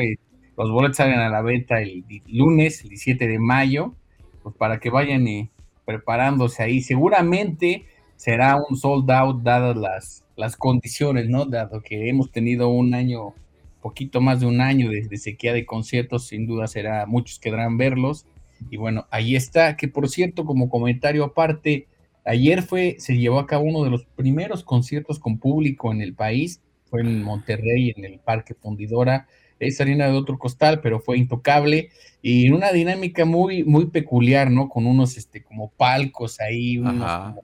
Los 0.56 0.70
boletos 0.70 0.96
salen 0.96 1.18
a 1.18 1.28
la 1.28 1.42
venta 1.42 1.80
el 1.80 2.04
lunes, 2.26 2.82
el 2.82 2.88
17 2.88 3.28
de 3.28 3.38
mayo, 3.38 3.94
pues 4.42 4.54
para 4.56 4.80
que 4.80 4.88
vayan 4.88 5.26
eh, 5.26 5.50
preparándose 5.84 6.62
ahí. 6.62 6.80
Seguramente 6.80 7.84
será 8.22 8.56
un 8.56 8.76
sold 8.76 9.10
out 9.10 9.42
dadas 9.42 9.76
las, 9.76 10.24
las 10.36 10.56
condiciones, 10.56 11.28
¿no? 11.28 11.44
Dado 11.44 11.82
que 11.82 12.08
hemos 12.08 12.30
tenido 12.30 12.68
un 12.68 12.94
año, 12.94 13.34
poquito 13.80 14.20
más 14.20 14.38
de 14.38 14.46
un 14.46 14.60
año 14.60 14.90
de, 14.90 15.08
de 15.08 15.16
sequía 15.16 15.52
de 15.52 15.66
conciertos, 15.66 16.28
sin 16.28 16.46
duda 16.46 16.68
será, 16.68 17.04
muchos 17.06 17.40
querrán 17.40 17.78
verlos. 17.78 18.24
Y 18.70 18.76
bueno, 18.76 19.08
ahí 19.10 19.34
está, 19.34 19.76
que 19.76 19.88
por 19.88 20.08
cierto, 20.08 20.44
como 20.44 20.70
comentario 20.70 21.24
aparte, 21.24 21.88
ayer 22.24 22.62
fue, 22.62 22.94
se 23.00 23.18
llevó 23.18 23.40
a 23.40 23.46
cabo 23.48 23.64
uno 23.64 23.82
de 23.82 23.90
los 23.90 24.04
primeros 24.04 24.62
conciertos 24.62 25.18
con 25.18 25.38
público 25.38 25.90
en 25.90 26.00
el 26.00 26.14
país, 26.14 26.60
fue 26.84 27.00
en 27.00 27.24
Monterrey, 27.24 27.92
en 27.96 28.04
el 28.04 28.20
Parque 28.20 28.54
Fundidora, 28.54 29.26
es 29.58 29.80
harina 29.80 30.06
de 30.06 30.12
otro 30.12 30.38
costal, 30.38 30.80
pero 30.80 31.00
fue 31.00 31.18
intocable 31.18 31.90
y 32.22 32.46
en 32.46 32.54
una 32.54 32.70
dinámica 32.70 33.24
muy, 33.24 33.64
muy 33.64 33.86
peculiar, 33.86 34.48
¿no? 34.48 34.68
Con 34.68 34.86
unos, 34.86 35.16
este, 35.16 35.42
como 35.42 35.72
palcos 35.72 36.40
ahí, 36.40 36.78
unos 36.78 36.94
como, 36.94 37.42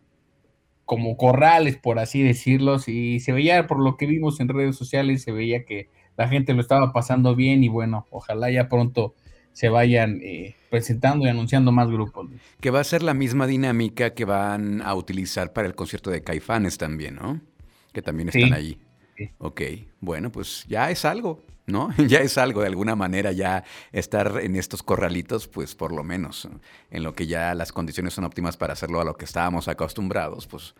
como 0.88 1.18
corrales, 1.18 1.76
por 1.76 1.98
así 1.98 2.22
decirlos, 2.22 2.88
y 2.88 3.20
se 3.20 3.32
veía, 3.32 3.66
por 3.66 3.78
lo 3.78 3.98
que 3.98 4.06
vimos 4.06 4.40
en 4.40 4.48
redes 4.48 4.74
sociales, 4.74 5.22
se 5.22 5.32
veía 5.32 5.66
que 5.66 5.90
la 6.16 6.28
gente 6.28 6.54
lo 6.54 6.62
estaba 6.62 6.94
pasando 6.94 7.36
bien 7.36 7.62
y 7.62 7.68
bueno, 7.68 8.06
ojalá 8.08 8.50
ya 8.50 8.70
pronto 8.70 9.14
se 9.52 9.68
vayan 9.68 10.18
eh, 10.22 10.54
presentando 10.70 11.26
y 11.26 11.28
anunciando 11.28 11.72
más 11.72 11.90
grupos. 11.90 12.30
Que 12.60 12.70
va 12.70 12.80
a 12.80 12.84
ser 12.84 13.02
la 13.02 13.12
misma 13.12 13.46
dinámica 13.46 14.14
que 14.14 14.24
van 14.24 14.80
a 14.80 14.94
utilizar 14.94 15.52
para 15.52 15.66
el 15.66 15.74
concierto 15.74 16.10
de 16.10 16.22
Caifanes 16.22 16.78
también, 16.78 17.16
¿no? 17.16 17.38
Que 17.92 18.00
también 18.00 18.32
Sí, 18.32 18.40
están 18.40 18.58
ahí. 18.58 18.78
Ok, 19.38 19.62
bueno, 20.00 20.30
pues 20.30 20.64
ya 20.68 20.90
es 20.90 21.04
algo, 21.04 21.44
¿no? 21.66 21.90
Ya 22.08 22.20
es 22.20 22.38
algo, 22.38 22.60
de 22.60 22.68
alguna 22.68 22.94
manera 22.96 23.32
ya 23.32 23.64
estar 23.92 24.38
en 24.40 24.56
estos 24.56 24.82
corralitos, 24.82 25.48
pues 25.48 25.74
por 25.74 25.92
lo 25.92 26.04
menos, 26.04 26.48
en 26.90 27.02
lo 27.02 27.14
que 27.14 27.26
ya 27.26 27.54
las 27.54 27.72
condiciones 27.72 28.14
son 28.14 28.24
óptimas 28.24 28.56
para 28.56 28.72
hacerlo 28.74 29.00
a 29.00 29.04
lo 29.04 29.16
que 29.16 29.24
estábamos 29.24 29.68
acostumbrados, 29.68 30.46
pues 30.46 30.74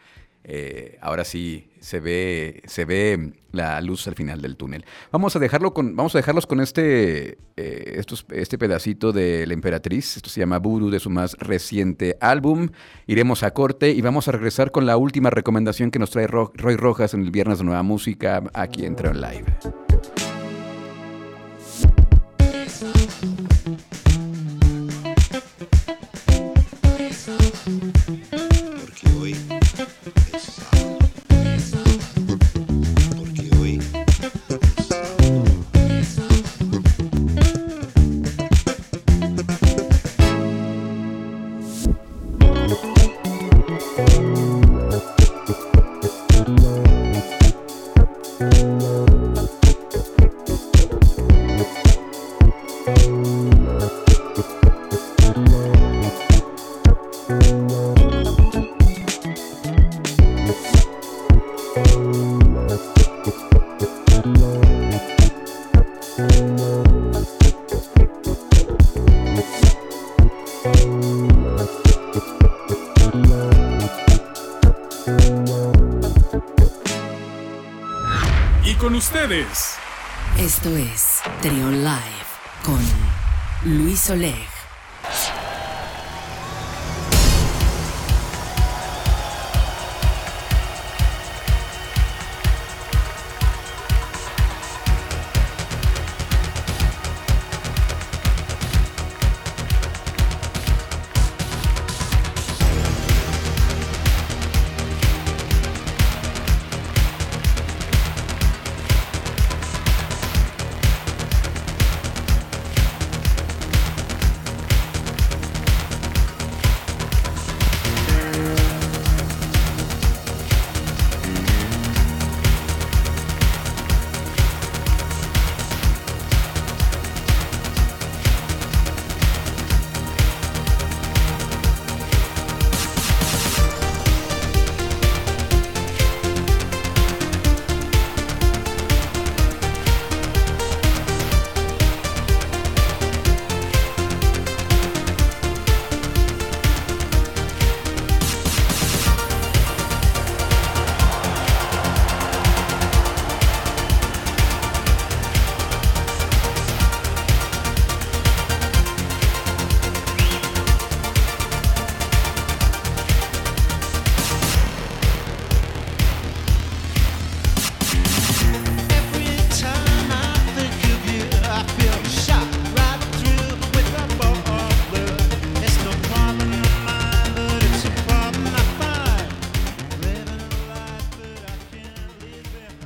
eh, 0.44 0.98
ahora 1.00 1.24
sí 1.24 1.70
se 1.80 2.00
ve, 2.00 2.62
se 2.66 2.84
ve 2.84 3.32
la 3.52 3.80
luz 3.80 4.06
al 4.08 4.14
final 4.14 4.40
del 4.42 4.56
túnel. 4.56 4.84
Vamos 5.12 5.36
a 5.36 5.38
dejarlo 5.38 5.74
con, 5.74 5.94
vamos 5.96 6.14
a 6.14 6.18
dejarlos 6.18 6.46
con 6.46 6.60
este, 6.60 7.38
eh, 7.56 7.94
estos, 7.96 8.26
este 8.30 8.58
pedacito 8.58 9.12
de 9.12 9.46
la 9.46 9.54
emperatriz. 9.54 10.16
Esto 10.16 10.28
se 10.30 10.40
llama 10.40 10.58
Voodoo 10.58 10.90
de 10.90 11.00
su 11.00 11.10
más 11.10 11.34
reciente 11.38 12.16
álbum. 12.20 12.68
Iremos 13.06 13.42
a 13.42 13.52
corte 13.52 13.90
y 13.90 14.00
vamos 14.00 14.28
a 14.28 14.32
regresar 14.32 14.70
con 14.70 14.86
la 14.86 14.96
última 14.96 15.30
recomendación 15.30 15.90
que 15.90 15.98
nos 15.98 16.10
trae 16.10 16.26
Ro- 16.26 16.52
Roy 16.54 16.76
Rojas 16.76 17.14
en 17.14 17.22
el 17.22 17.30
viernes 17.30 17.58
de 17.58 17.64
nueva 17.64 17.82
música 17.82 18.42
aquí 18.54 18.84
en 18.84 18.96
Live. 18.96 19.87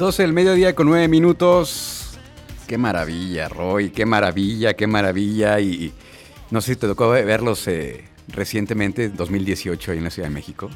12 0.02 0.22
del 0.24 0.32
mediodía 0.32 0.74
con 0.74 0.88
9 0.88 1.06
minutos. 1.06 2.18
Qué 2.66 2.76
maravilla, 2.76 3.48
Roy, 3.48 3.90
qué 3.90 4.04
maravilla, 4.04 4.74
qué 4.74 4.88
maravilla. 4.88 5.60
Y 5.60 5.92
no 6.50 6.60
sé 6.60 6.74
si 6.74 6.80
te 6.80 6.88
tocó 6.88 7.10
verlos 7.10 7.68
eh, 7.68 8.02
recientemente, 8.26 9.10
2018, 9.10 9.92
ahí 9.92 9.98
en 9.98 10.04
la 10.04 10.10
Ciudad 10.10 10.28
de 10.28 10.34
México. 10.34 10.70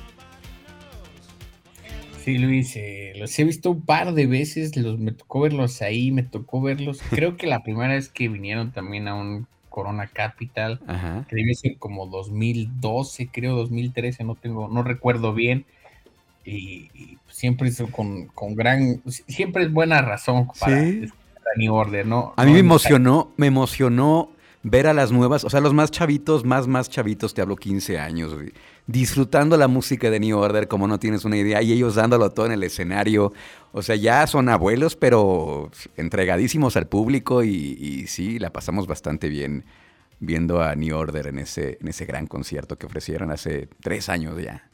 Sí, 2.22 2.38
Luis, 2.38 2.76
eh, 2.76 3.14
los 3.16 3.36
he 3.36 3.42
visto 3.42 3.72
un 3.72 3.82
par 3.82 4.14
de 4.14 4.28
veces, 4.28 4.76
los, 4.76 4.96
me 4.96 5.10
tocó 5.10 5.40
verlos 5.40 5.82
ahí, 5.82 6.12
me 6.12 6.22
tocó 6.22 6.62
verlos. 6.62 7.00
Creo 7.10 7.36
que 7.36 7.48
la 7.48 7.64
primera 7.64 7.94
vez 7.94 8.08
que 8.08 8.28
vinieron 8.28 8.70
también 8.70 9.08
a 9.08 9.16
un 9.16 9.48
Corona 9.70 10.06
Capital, 10.06 10.78
Ajá. 10.86 11.26
que 11.28 11.34
debe 11.34 11.52
ser 11.54 11.78
como 11.78 12.06
2012, 12.06 13.28
creo 13.32 13.56
2013, 13.56 14.22
no 14.22 14.36
tengo, 14.36 14.68
no 14.68 14.84
recuerdo 14.84 15.34
bien. 15.34 15.66
Y, 16.46 16.90
y 16.94 17.18
siempre 17.28 17.68
es 17.68 17.82
con, 17.90 18.26
con 18.28 18.54
gran, 18.54 19.02
siempre 19.06 19.64
es 19.64 19.72
buena 19.72 20.00
razón 20.00 20.48
para 20.58 20.80
Sí. 20.80 21.10
New 21.56 21.74
Order, 21.74 22.06
¿no? 22.06 22.34
A 22.36 22.44
mí 22.44 22.52
me 22.52 22.58
emocionó, 22.58 23.32
me 23.36 23.46
emocionó 23.46 24.30
ver 24.62 24.86
a 24.88 24.94
las 24.94 25.12
nuevas, 25.12 25.44
o 25.44 25.50
sea, 25.50 25.60
los 25.60 25.72
más 25.72 25.90
chavitos, 25.90 26.44
más, 26.44 26.66
más 26.66 26.90
chavitos, 26.90 27.34
te 27.34 27.40
hablo 27.40 27.56
15 27.56 27.98
años, 27.98 28.34
güey, 28.34 28.52
disfrutando 28.86 29.56
la 29.56 29.68
música 29.68 30.10
de 30.10 30.18
New 30.18 30.36
Order 30.36 30.66
como 30.66 30.88
no 30.88 30.98
tienes 30.98 31.24
una 31.24 31.36
idea, 31.36 31.62
y 31.62 31.72
ellos 31.72 31.94
dándolo 31.94 32.30
todo 32.30 32.46
en 32.46 32.52
el 32.52 32.62
escenario. 32.64 33.32
O 33.72 33.82
sea, 33.82 33.94
ya 33.94 34.26
son 34.26 34.48
abuelos, 34.48 34.96
pero 34.96 35.70
entregadísimos 35.96 36.76
al 36.76 36.88
público 36.88 37.44
y, 37.44 37.48
y 37.50 38.06
sí, 38.08 38.38
la 38.38 38.50
pasamos 38.52 38.86
bastante 38.86 39.28
bien 39.28 39.64
viendo 40.18 40.62
a 40.62 40.74
New 40.74 40.96
Order 40.96 41.28
en 41.28 41.38
ese, 41.38 41.78
en 41.80 41.88
ese 41.88 42.06
gran 42.06 42.26
concierto 42.26 42.76
que 42.76 42.86
ofrecieron 42.86 43.30
hace 43.30 43.68
tres 43.82 44.08
años 44.08 44.36
ya. 44.42 44.65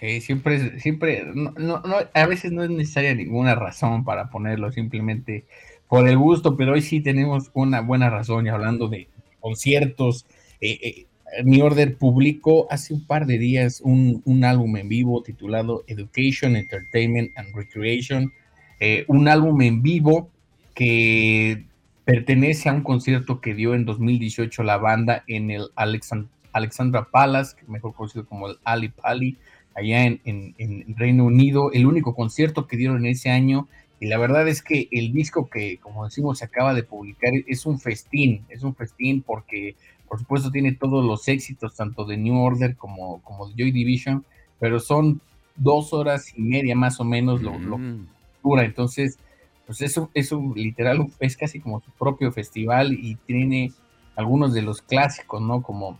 Sí, 0.00 0.20
siempre, 0.20 0.80
siempre, 0.80 1.24
no, 1.34 1.52
no, 1.56 1.96
a 2.12 2.26
veces 2.26 2.52
no 2.52 2.64
es 2.64 2.70
necesaria 2.70 3.14
ninguna 3.14 3.54
razón 3.54 4.04
para 4.04 4.30
ponerlo, 4.30 4.72
simplemente 4.72 5.44
por 5.88 6.08
el 6.08 6.18
gusto, 6.18 6.56
pero 6.56 6.72
hoy 6.72 6.82
sí 6.82 7.00
tenemos 7.00 7.50
una 7.54 7.80
buena 7.80 8.10
razón 8.10 8.46
y 8.46 8.48
hablando 8.48 8.88
de 8.88 9.08
conciertos. 9.40 10.26
Eh, 10.60 10.78
eh, 10.82 11.06
New 11.44 11.64
Order 11.64 11.96
publicó 11.96 12.66
hace 12.70 12.94
un 12.94 13.06
par 13.06 13.26
de 13.26 13.38
días 13.38 13.80
un, 13.84 14.22
un, 14.24 14.44
álbum 14.44 14.76
en 14.76 14.88
vivo 14.88 15.22
titulado 15.22 15.84
Education, 15.86 16.56
Entertainment 16.56 17.30
and 17.36 17.54
Recreation, 17.54 18.32
eh, 18.80 19.04
un 19.08 19.28
álbum 19.28 19.60
en 19.62 19.82
vivo 19.82 20.30
que 20.74 21.64
pertenece 22.04 22.68
a 22.68 22.72
un 22.72 22.82
concierto 22.82 23.40
que 23.40 23.54
dio 23.54 23.74
en 23.74 23.84
2018 23.84 24.62
la 24.62 24.76
banda 24.76 25.24
en 25.26 25.50
el 25.50 25.68
Alexand 25.76 26.28
Alexandra 26.54 27.08
Palace, 27.10 27.56
mejor 27.66 27.94
conocido 27.94 28.24
como 28.24 28.48
el 28.48 28.58
Ali 28.64 28.88
Pali, 28.88 29.36
allá 29.74 30.04
en, 30.04 30.20
en, 30.24 30.54
en, 30.58 30.96
Reino 30.96 31.24
Unido, 31.24 31.72
el 31.72 31.86
único 31.86 32.14
concierto 32.14 32.66
que 32.66 32.76
dieron 32.76 33.06
ese 33.06 33.30
año. 33.30 33.68
Y 34.00 34.06
la 34.06 34.18
verdad 34.18 34.46
es 34.48 34.62
que 34.62 34.88
el 34.90 35.12
disco 35.12 35.48
que, 35.48 35.78
como 35.78 36.04
decimos, 36.04 36.38
se 36.38 36.44
acaba 36.44 36.74
de 36.74 36.82
publicar 36.82 37.32
es 37.46 37.66
un 37.66 37.78
festín, 37.78 38.44
es 38.48 38.62
un 38.62 38.74
festín 38.74 39.22
porque, 39.22 39.76
por 40.08 40.18
supuesto, 40.18 40.50
tiene 40.50 40.72
todos 40.72 41.04
los 41.04 41.26
éxitos, 41.28 41.74
tanto 41.74 42.04
de 42.04 42.16
New 42.16 42.36
Order 42.36 42.76
como, 42.76 43.22
como 43.22 43.48
de 43.48 43.54
Joy 43.56 43.70
Division, 43.70 44.24
pero 44.58 44.80
son 44.80 45.20
dos 45.56 45.92
horas 45.92 46.32
y 46.36 46.42
media 46.42 46.74
más 46.74 47.00
o 47.00 47.04
menos 47.04 47.42
lo, 47.42 47.52
mm. 47.52 47.64
lo 47.64 47.76
que 47.76 47.94
dura. 48.42 48.64
Entonces, 48.64 49.18
pues 49.66 49.80
eso, 49.80 50.10
eso 50.14 50.52
literal 50.54 51.06
es 51.20 51.36
casi 51.36 51.60
como 51.60 51.80
su 51.80 51.90
propio 51.92 52.30
festival 52.32 52.92
y 52.92 53.16
tiene 53.26 53.72
algunos 54.16 54.52
de 54.52 54.62
los 54.62 54.82
clásicos, 54.82 55.40
¿no? 55.40 55.62
Como 55.62 55.98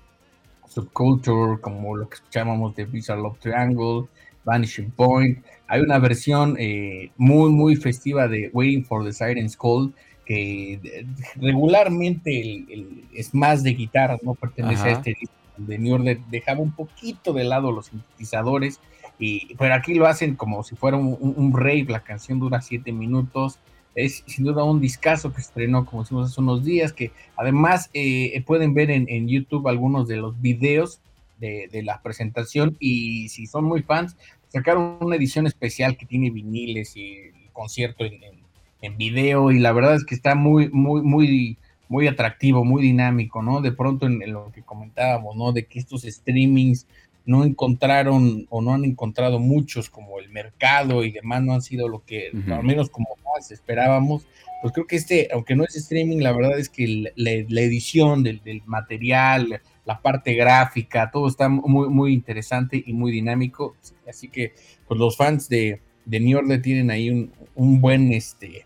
Subculture, 0.74 1.60
como 1.60 1.96
lo 1.96 2.08
que 2.08 2.16
escuchábamos 2.16 2.74
de 2.74 2.84
Bizarre 2.84 3.22
Love 3.22 3.38
Triangle, 3.38 4.08
Vanishing 4.44 4.90
Point. 4.90 5.44
Hay 5.68 5.80
una 5.80 5.98
versión 5.98 6.56
eh, 6.58 7.10
muy, 7.16 7.50
muy 7.50 7.76
festiva 7.76 8.28
de 8.28 8.50
Waiting 8.52 8.84
for 8.84 9.04
the 9.04 9.12
Siren's 9.12 9.56
Call, 9.56 9.94
que 10.26 11.06
regularmente 11.36 12.40
el, 12.40 12.66
el, 12.70 13.04
es 13.14 13.34
más 13.34 13.62
de 13.62 13.74
guitarra, 13.74 14.18
no 14.22 14.34
pertenece 14.34 14.82
Ajá. 14.82 14.88
a 14.88 14.92
este 14.92 15.16
disco 15.20 15.34
de 15.56 15.78
New 15.78 15.94
Order, 15.94 16.18
dejaba 16.30 16.60
un 16.60 16.72
poquito 16.72 17.32
de 17.32 17.44
lado 17.44 17.70
los 17.70 17.86
sintetizadores, 17.86 18.80
y, 19.18 19.54
pero 19.54 19.74
aquí 19.74 19.94
lo 19.94 20.06
hacen 20.06 20.34
como 20.34 20.64
si 20.64 20.74
fuera 20.74 20.96
un, 20.96 21.16
un, 21.20 21.34
un 21.36 21.52
rave, 21.56 21.86
la 21.88 22.00
canción 22.00 22.40
dura 22.40 22.60
siete 22.60 22.90
minutos, 22.90 23.58
es 23.94 24.24
sin 24.26 24.44
duda 24.44 24.64
un 24.64 24.80
discazo 24.80 25.32
que 25.32 25.40
estrenó, 25.40 25.84
como 25.86 26.02
decimos 26.02 26.30
hace 26.30 26.40
unos 26.40 26.64
días, 26.64 26.92
que 26.92 27.12
además 27.36 27.90
eh, 27.94 28.42
pueden 28.46 28.74
ver 28.74 28.90
en, 28.90 29.06
en, 29.08 29.28
YouTube 29.28 29.68
algunos 29.68 30.08
de 30.08 30.16
los 30.16 30.40
videos 30.40 31.00
de, 31.38 31.68
de, 31.70 31.82
la 31.82 32.02
presentación 32.02 32.76
y 32.80 33.28
si 33.28 33.46
son 33.46 33.64
muy 33.64 33.82
fans, 33.82 34.16
sacaron 34.48 34.98
una 35.00 35.16
edición 35.16 35.46
especial 35.46 35.96
que 35.96 36.06
tiene 36.06 36.30
viniles 36.30 36.96
y 36.96 37.30
concierto 37.52 38.04
en, 38.04 38.22
en, 38.22 38.44
en 38.82 38.96
video 38.96 39.50
y 39.50 39.58
la 39.58 39.72
verdad 39.72 39.94
es 39.94 40.04
que 40.04 40.14
está 40.14 40.34
muy, 40.34 40.68
muy, 40.70 41.02
muy, 41.02 41.58
muy 41.88 42.06
atractivo, 42.06 42.64
muy 42.64 42.82
dinámico, 42.82 43.42
¿no? 43.42 43.60
De 43.60 43.72
pronto 43.72 44.06
en, 44.06 44.20
lo 44.32 44.52
que 44.52 44.62
comentábamos, 44.62 45.36
¿no? 45.36 45.52
De 45.52 45.66
que 45.66 45.78
estos 45.78 46.02
streamings 46.02 46.86
no 47.26 47.44
encontraron 47.44 48.46
o 48.50 48.60
no 48.60 48.74
han 48.74 48.84
encontrado 48.84 49.38
muchos 49.38 49.88
como 49.88 50.18
el 50.18 50.28
mercado 50.30 51.04
y 51.04 51.10
demás 51.10 51.42
no 51.42 51.54
han 51.54 51.62
sido 51.62 51.88
lo 51.88 52.04
que, 52.04 52.30
uh 52.32 52.36
-huh. 52.36 52.58
al 52.58 52.64
menos 52.64 52.90
como 52.90 53.08
más 53.34 53.50
esperábamos, 53.50 54.26
pues 54.60 54.72
creo 54.72 54.86
que 54.86 54.96
este, 54.96 55.28
aunque 55.32 55.54
no 55.54 55.64
es 55.64 55.76
streaming, 55.76 56.18
la 56.18 56.32
verdad 56.32 56.58
es 56.58 56.68
que 56.68 57.12
la, 57.16 57.30
la 57.48 57.60
edición 57.60 58.22
del, 58.22 58.42
del, 58.42 58.62
material, 58.64 59.60
la 59.84 60.00
parte 60.00 60.34
gráfica, 60.34 61.10
todo 61.10 61.28
está 61.28 61.48
muy, 61.48 61.88
muy 61.88 62.12
interesante 62.14 62.82
y 62.84 62.92
muy 62.92 63.12
dinámico, 63.12 63.76
así 64.08 64.28
que 64.28 64.54
pues 64.88 64.98
los 64.98 65.16
fans 65.16 65.48
de, 65.48 65.80
de 66.06 66.20
New 66.20 66.38
Order 66.38 66.62
tienen 66.62 66.90
ahí 66.90 67.10
un, 67.10 67.30
un 67.54 67.80
buen, 67.80 68.12
este, 68.12 68.64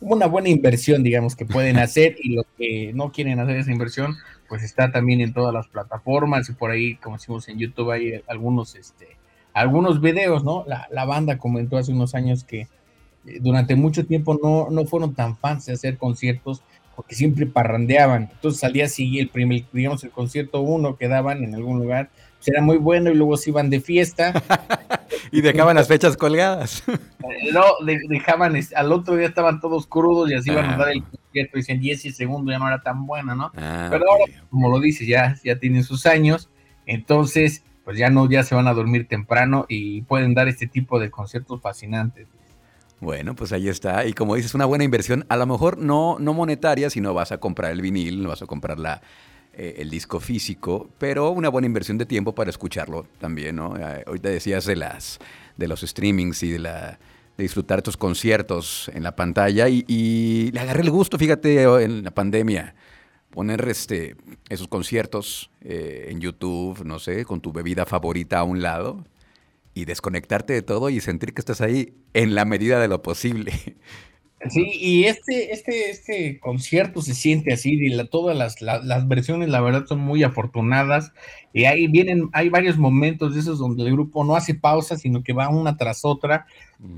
una 0.00 0.26
buena 0.26 0.48
inversión, 0.48 1.02
digamos, 1.02 1.36
que 1.36 1.46
pueden 1.46 1.78
hacer 1.78 2.16
y 2.22 2.34
los 2.34 2.46
que 2.58 2.92
no 2.94 3.12
quieren 3.12 3.40
hacer 3.40 3.56
esa 3.56 3.72
inversión, 3.72 4.16
pues 4.50 4.64
está 4.64 4.90
también 4.90 5.20
en 5.20 5.32
todas 5.32 5.54
las 5.54 5.68
plataformas 5.68 6.50
y 6.50 6.54
por 6.54 6.72
ahí, 6.72 6.96
como 6.96 7.16
decimos 7.16 7.48
en 7.48 7.56
YouTube, 7.56 7.92
hay 7.92 8.20
algunos, 8.26 8.74
este, 8.74 9.16
algunos 9.54 10.00
videos, 10.00 10.42
¿no? 10.42 10.64
La, 10.66 10.88
la 10.90 11.04
banda 11.04 11.38
comentó 11.38 11.78
hace 11.78 11.92
unos 11.92 12.16
años 12.16 12.42
que 12.42 12.62
eh, 13.26 13.38
durante 13.40 13.76
mucho 13.76 14.04
tiempo 14.04 14.36
no, 14.42 14.66
no 14.68 14.86
fueron 14.86 15.14
tan 15.14 15.36
fans 15.36 15.66
de 15.66 15.74
hacer 15.74 15.98
conciertos 15.98 16.62
porque 16.96 17.14
siempre 17.14 17.46
parrandeaban. 17.46 18.28
Entonces 18.32 18.64
al 18.64 18.72
día 18.72 18.88
siguiente, 18.88 19.22
el 19.22 19.28
primer, 19.30 19.64
digamos, 19.72 20.02
el 20.02 20.10
concierto 20.10 20.60
uno 20.62 20.96
que 20.96 21.06
daban 21.06 21.44
en 21.44 21.54
algún 21.54 21.78
lugar, 21.78 22.10
pues 22.38 22.48
era 22.48 22.60
muy 22.60 22.76
bueno 22.76 23.08
y 23.08 23.14
luego 23.14 23.36
se 23.36 23.50
iban 23.50 23.70
de 23.70 23.80
fiesta. 23.80 24.32
y 25.30 25.42
dejaban 25.42 25.76
las 25.76 25.86
fechas 25.86 26.16
colgadas. 26.16 26.82
no, 27.52 27.86
de, 27.86 28.00
dejaban, 28.08 28.58
al 28.74 28.92
otro 28.92 29.14
día 29.14 29.28
estaban 29.28 29.60
todos 29.60 29.86
crudos 29.86 30.28
y 30.28 30.34
así 30.34 30.50
iban 30.50 30.64
ah. 30.64 30.74
a 30.74 30.76
dar 30.76 30.88
el 30.88 31.04
concierto. 31.30 31.56
Y 31.56 31.60
dicen, 31.60 31.82
y 31.82 31.90
ese 31.90 32.12
segundo 32.12 32.50
ya 32.52 32.58
no 32.58 32.66
era 32.66 32.82
tan 32.82 33.06
bueno, 33.06 33.34
¿no? 33.34 33.52
Ah, 33.56 33.88
Pero 33.90 34.04
ahora, 34.10 34.24
okay. 34.24 34.36
como 34.50 34.68
lo 34.68 34.80
dices, 34.80 35.06
ya, 35.06 35.36
ya 35.44 35.58
tienen 35.58 35.84
sus 35.84 36.06
años. 36.06 36.50
Entonces, 36.86 37.62
pues 37.84 37.98
ya 37.98 38.10
no, 38.10 38.28
ya 38.28 38.42
se 38.42 38.54
van 38.54 38.68
a 38.68 38.74
dormir 38.74 39.06
temprano 39.08 39.66
y 39.68 40.02
pueden 40.02 40.34
dar 40.34 40.48
este 40.48 40.66
tipo 40.66 40.98
de 40.98 41.10
conciertos 41.10 41.60
fascinantes. 41.60 42.28
Bueno, 43.00 43.34
pues 43.34 43.52
ahí 43.52 43.68
está. 43.68 44.06
Y 44.06 44.12
como 44.12 44.34
dices, 44.34 44.54
una 44.54 44.66
buena 44.66 44.84
inversión, 44.84 45.24
a 45.28 45.36
lo 45.36 45.46
mejor 45.46 45.78
no, 45.78 46.18
no 46.18 46.34
monetaria, 46.34 46.90
sino 46.90 47.14
vas 47.14 47.32
a 47.32 47.38
comprar 47.38 47.72
el 47.72 47.80
vinil, 47.80 48.22
no 48.22 48.28
vas 48.28 48.42
a 48.42 48.46
comprar 48.46 48.78
la, 48.78 49.00
eh, 49.54 49.76
el 49.78 49.90
disco 49.90 50.20
físico, 50.20 50.90
pero 50.98 51.30
una 51.30 51.48
buena 51.48 51.66
inversión 51.66 51.98
de 51.98 52.06
tiempo 52.06 52.34
para 52.34 52.50
escucharlo 52.50 53.06
también, 53.18 53.56
¿no? 53.56 53.76
Eh, 53.76 54.04
ahorita 54.06 54.28
decías 54.28 54.64
de, 54.66 54.76
las, 54.76 55.18
de 55.56 55.66
los 55.66 55.80
streamings 55.80 56.42
y 56.42 56.50
de, 56.50 56.58
la, 56.60 56.98
disfrutar 57.40 57.82
tus 57.82 57.96
conciertos 57.96 58.90
en 58.94 59.02
la 59.02 59.16
pantalla 59.16 59.68
y, 59.68 59.84
y, 59.88 60.50
le 60.52 60.60
agarré 60.60 60.82
el 60.82 60.90
gusto, 60.90 61.18
fíjate, 61.18 61.62
en 61.82 62.04
la 62.04 62.10
pandemia. 62.12 62.74
Poner 63.30 63.66
este, 63.68 64.16
esos 64.48 64.68
conciertos 64.68 65.50
eh, 65.60 66.08
en 66.10 66.20
YouTube, 66.20 66.84
no 66.84 66.98
sé, 66.98 67.24
con 67.24 67.40
tu 67.40 67.52
bebida 67.52 67.86
favorita 67.86 68.40
a 68.40 68.44
un 68.44 68.60
lado, 68.60 69.04
y 69.74 69.84
desconectarte 69.84 70.52
de 70.52 70.62
todo 70.62 70.90
y 70.90 71.00
sentir 71.00 71.32
que 71.32 71.40
estás 71.40 71.60
ahí 71.60 71.94
en 72.12 72.34
la 72.34 72.44
medida 72.44 72.80
de 72.80 72.88
lo 72.88 73.02
posible. 73.02 73.52
Sí, 74.48 74.70
y 74.72 75.04
este, 75.04 75.52
este, 75.52 75.90
este 75.90 76.40
concierto 76.40 77.02
se 77.02 77.14
siente 77.14 77.52
así, 77.52 77.72
y 77.72 77.90
la, 77.90 78.06
todas 78.06 78.34
las, 78.34 78.62
la, 78.62 78.78
las, 78.78 79.06
versiones, 79.06 79.50
la 79.50 79.60
verdad, 79.60 79.84
son 79.86 80.00
muy 80.00 80.22
afortunadas. 80.22 81.12
Y 81.52 81.64
ahí 81.64 81.88
vienen, 81.88 82.30
hay 82.32 82.48
varios 82.48 82.78
momentos 82.78 83.34
de 83.34 83.40
esos 83.40 83.58
donde 83.58 83.82
el 83.82 83.92
grupo 83.92 84.24
no 84.24 84.36
hace 84.36 84.54
pausa, 84.54 84.96
sino 84.96 85.22
que 85.22 85.34
va 85.34 85.50
una 85.50 85.76
tras 85.76 86.06
otra. 86.06 86.46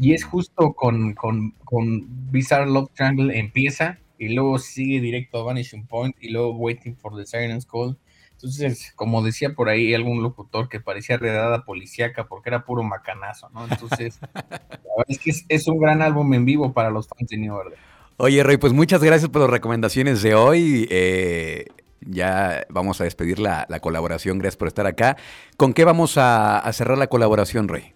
Y 0.01 0.13
es 0.13 0.25
justo 0.25 0.75
con, 0.75 1.15
con, 1.15 1.53
con 1.65 2.07
Bizarre 2.31 2.71
Love 2.71 2.91
Triangle 2.95 3.37
empieza, 3.37 3.99
y 4.19 4.29
luego 4.29 4.59
sigue 4.59 5.01
directo 5.01 5.39
a 5.39 5.43
Vanishing 5.43 5.87
Point, 5.87 6.15
y 6.21 6.29
luego 6.29 6.55
Waiting 6.57 6.97
for 6.97 7.17
the 7.17 7.27
Siren's 7.27 7.67
Call. 7.67 7.99
Entonces, 8.43 8.93
como 8.97 9.23
decía 9.23 9.55
por 9.55 9.69
ahí 9.69 9.95
algún 9.95 10.21
locutor 10.21 10.69
que 10.69 10.81
parecía 10.81 11.17
redada 11.17 11.65
policíaca 11.65 12.27
porque 12.27 12.51
era 12.51 12.65
puro 12.65 12.83
macanazo, 12.83 13.49
¿no? 13.51 13.65
Entonces, 13.71 14.19
la 14.35 14.41
verdad 14.51 15.07
es 15.07 15.19
que 15.21 15.31
es, 15.31 15.45
es, 15.49 15.69
un 15.69 15.79
gran 15.79 16.03
álbum 16.03 16.35
en 16.35 16.45
vivo 16.45 16.73
para 16.73 16.91
los 16.91 17.07
fans 17.07 17.29
de 17.31 17.37
New 17.37 17.55
Order. 17.55 17.79
Oye, 18.17 18.43
Roy, 18.43 18.57
pues 18.57 18.73
muchas 18.73 19.03
gracias 19.03 19.31
por 19.31 19.43
las 19.43 19.51
recomendaciones 19.51 20.23
de 20.23 20.35
hoy. 20.35 20.89
Eh, 20.91 21.67
ya 22.01 22.67
vamos 22.69 23.01
a 23.01 23.05
despedir 23.05 23.39
la, 23.39 23.65
la, 23.69 23.79
colaboración. 23.79 24.39
Gracias 24.39 24.57
por 24.57 24.67
estar 24.67 24.89
acá. 24.89 25.17
¿Con 25.57 25.73
qué 25.73 25.85
vamos 25.85 26.19
a, 26.19 26.59
a 26.59 26.73
cerrar 26.73 26.99
la 26.99 27.07
colaboración, 27.07 27.69
Roy? 27.69 27.95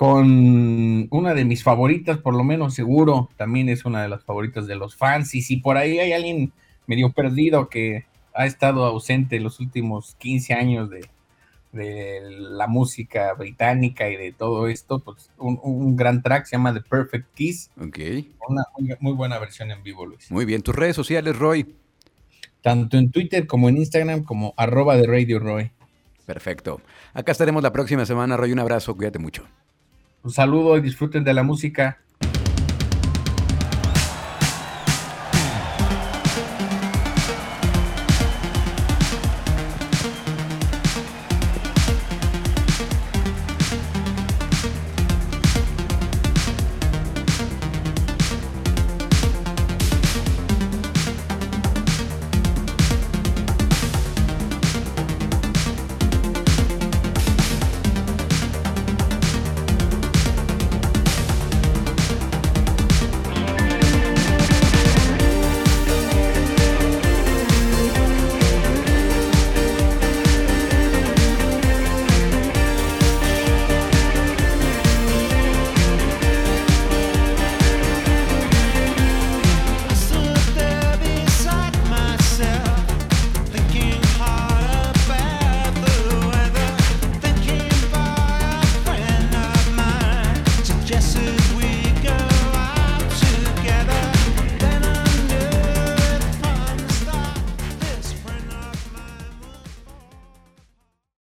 con 0.00 1.08
una 1.10 1.34
de 1.34 1.44
mis 1.44 1.62
favoritas, 1.62 2.16
por 2.16 2.34
lo 2.34 2.42
menos 2.42 2.72
seguro, 2.72 3.28
también 3.36 3.68
es 3.68 3.84
una 3.84 4.02
de 4.02 4.08
las 4.08 4.24
favoritas 4.24 4.66
de 4.66 4.74
los 4.74 4.96
fans. 4.96 5.34
Y 5.34 5.42
si 5.42 5.58
por 5.58 5.76
ahí 5.76 5.98
hay 5.98 6.14
alguien 6.14 6.54
medio 6.86 7.12
perdido 7.12 7.68
que 7.68 8.06
ha 8.34 8.46
estado 8.46 8.84
ausente 8.84 9.40
los 9.40 9.60
últimos 9.60 10.14
15 10.18 10.54
años 10.54 10.90
de, 10.90 11.06
de, 11.72 12.20
la 12.30 12.66
música 12.66 13.32
británica 13.34 14.08
y 14.08 14.16
de 14.16 14.32
todo 14.32 14.68
esto, 14.68 14.98
pues 15.00 15.30
un, 15.38 15.58
un, 15.62 15.96
gran 15.96 16.22
track 16.22 16.46
se 16.46 16.56
llama 16.56 16.72
The 16.74 16.82
Perfect 16.82 17.34
Kiss. 17.34 17.70
Ok. 17.80 17.98
Una 18.48 18.64
muy, 18.78 18.96
muy, 19.00 19.12
buena 19.12 19.38
versión 19.38 19.70
en 19.70 19.82
vivo, 19.82 20.06
Luis. 20.06 20.30
Muy 20.30 20.44
bien, 20.44 20.62
tus 20.62 20.74
redes 20.74 20.96
sociales, 20.96 21.38
Roy. 21.38 21.74
Tanto 22.62 22.98
en 22.98 23.10
Twitter 23.10 23.46
como 23.46 23.68
en 23.68 23.78
Instagram 23.78 24.22
como 24.22 24.54
arroba 24.56 24.96
de 24.96 25.06
Radio 25.06 25.38
Roy. 25.38 25.70
Perfecto. 26.26 26.80
Acá 27.14 27.32
estaremos 27.32 27.62
la 27.62 27.72
próxima 27.72 28.04
semana, 28.06 28.36
Roy. 28.36 28.52
Un 28.52 28.58
abrazo, 28.60 28.94
cuídate 28.94 29.18
mucho. 29.18 29.44
Un 30.22 30.30
saludo 30.30 30.76
y 30.76 30.80
disfruten 30.80 31.24
de 31.24 31.34
la 31.34 31.42
música. 31.42 31.98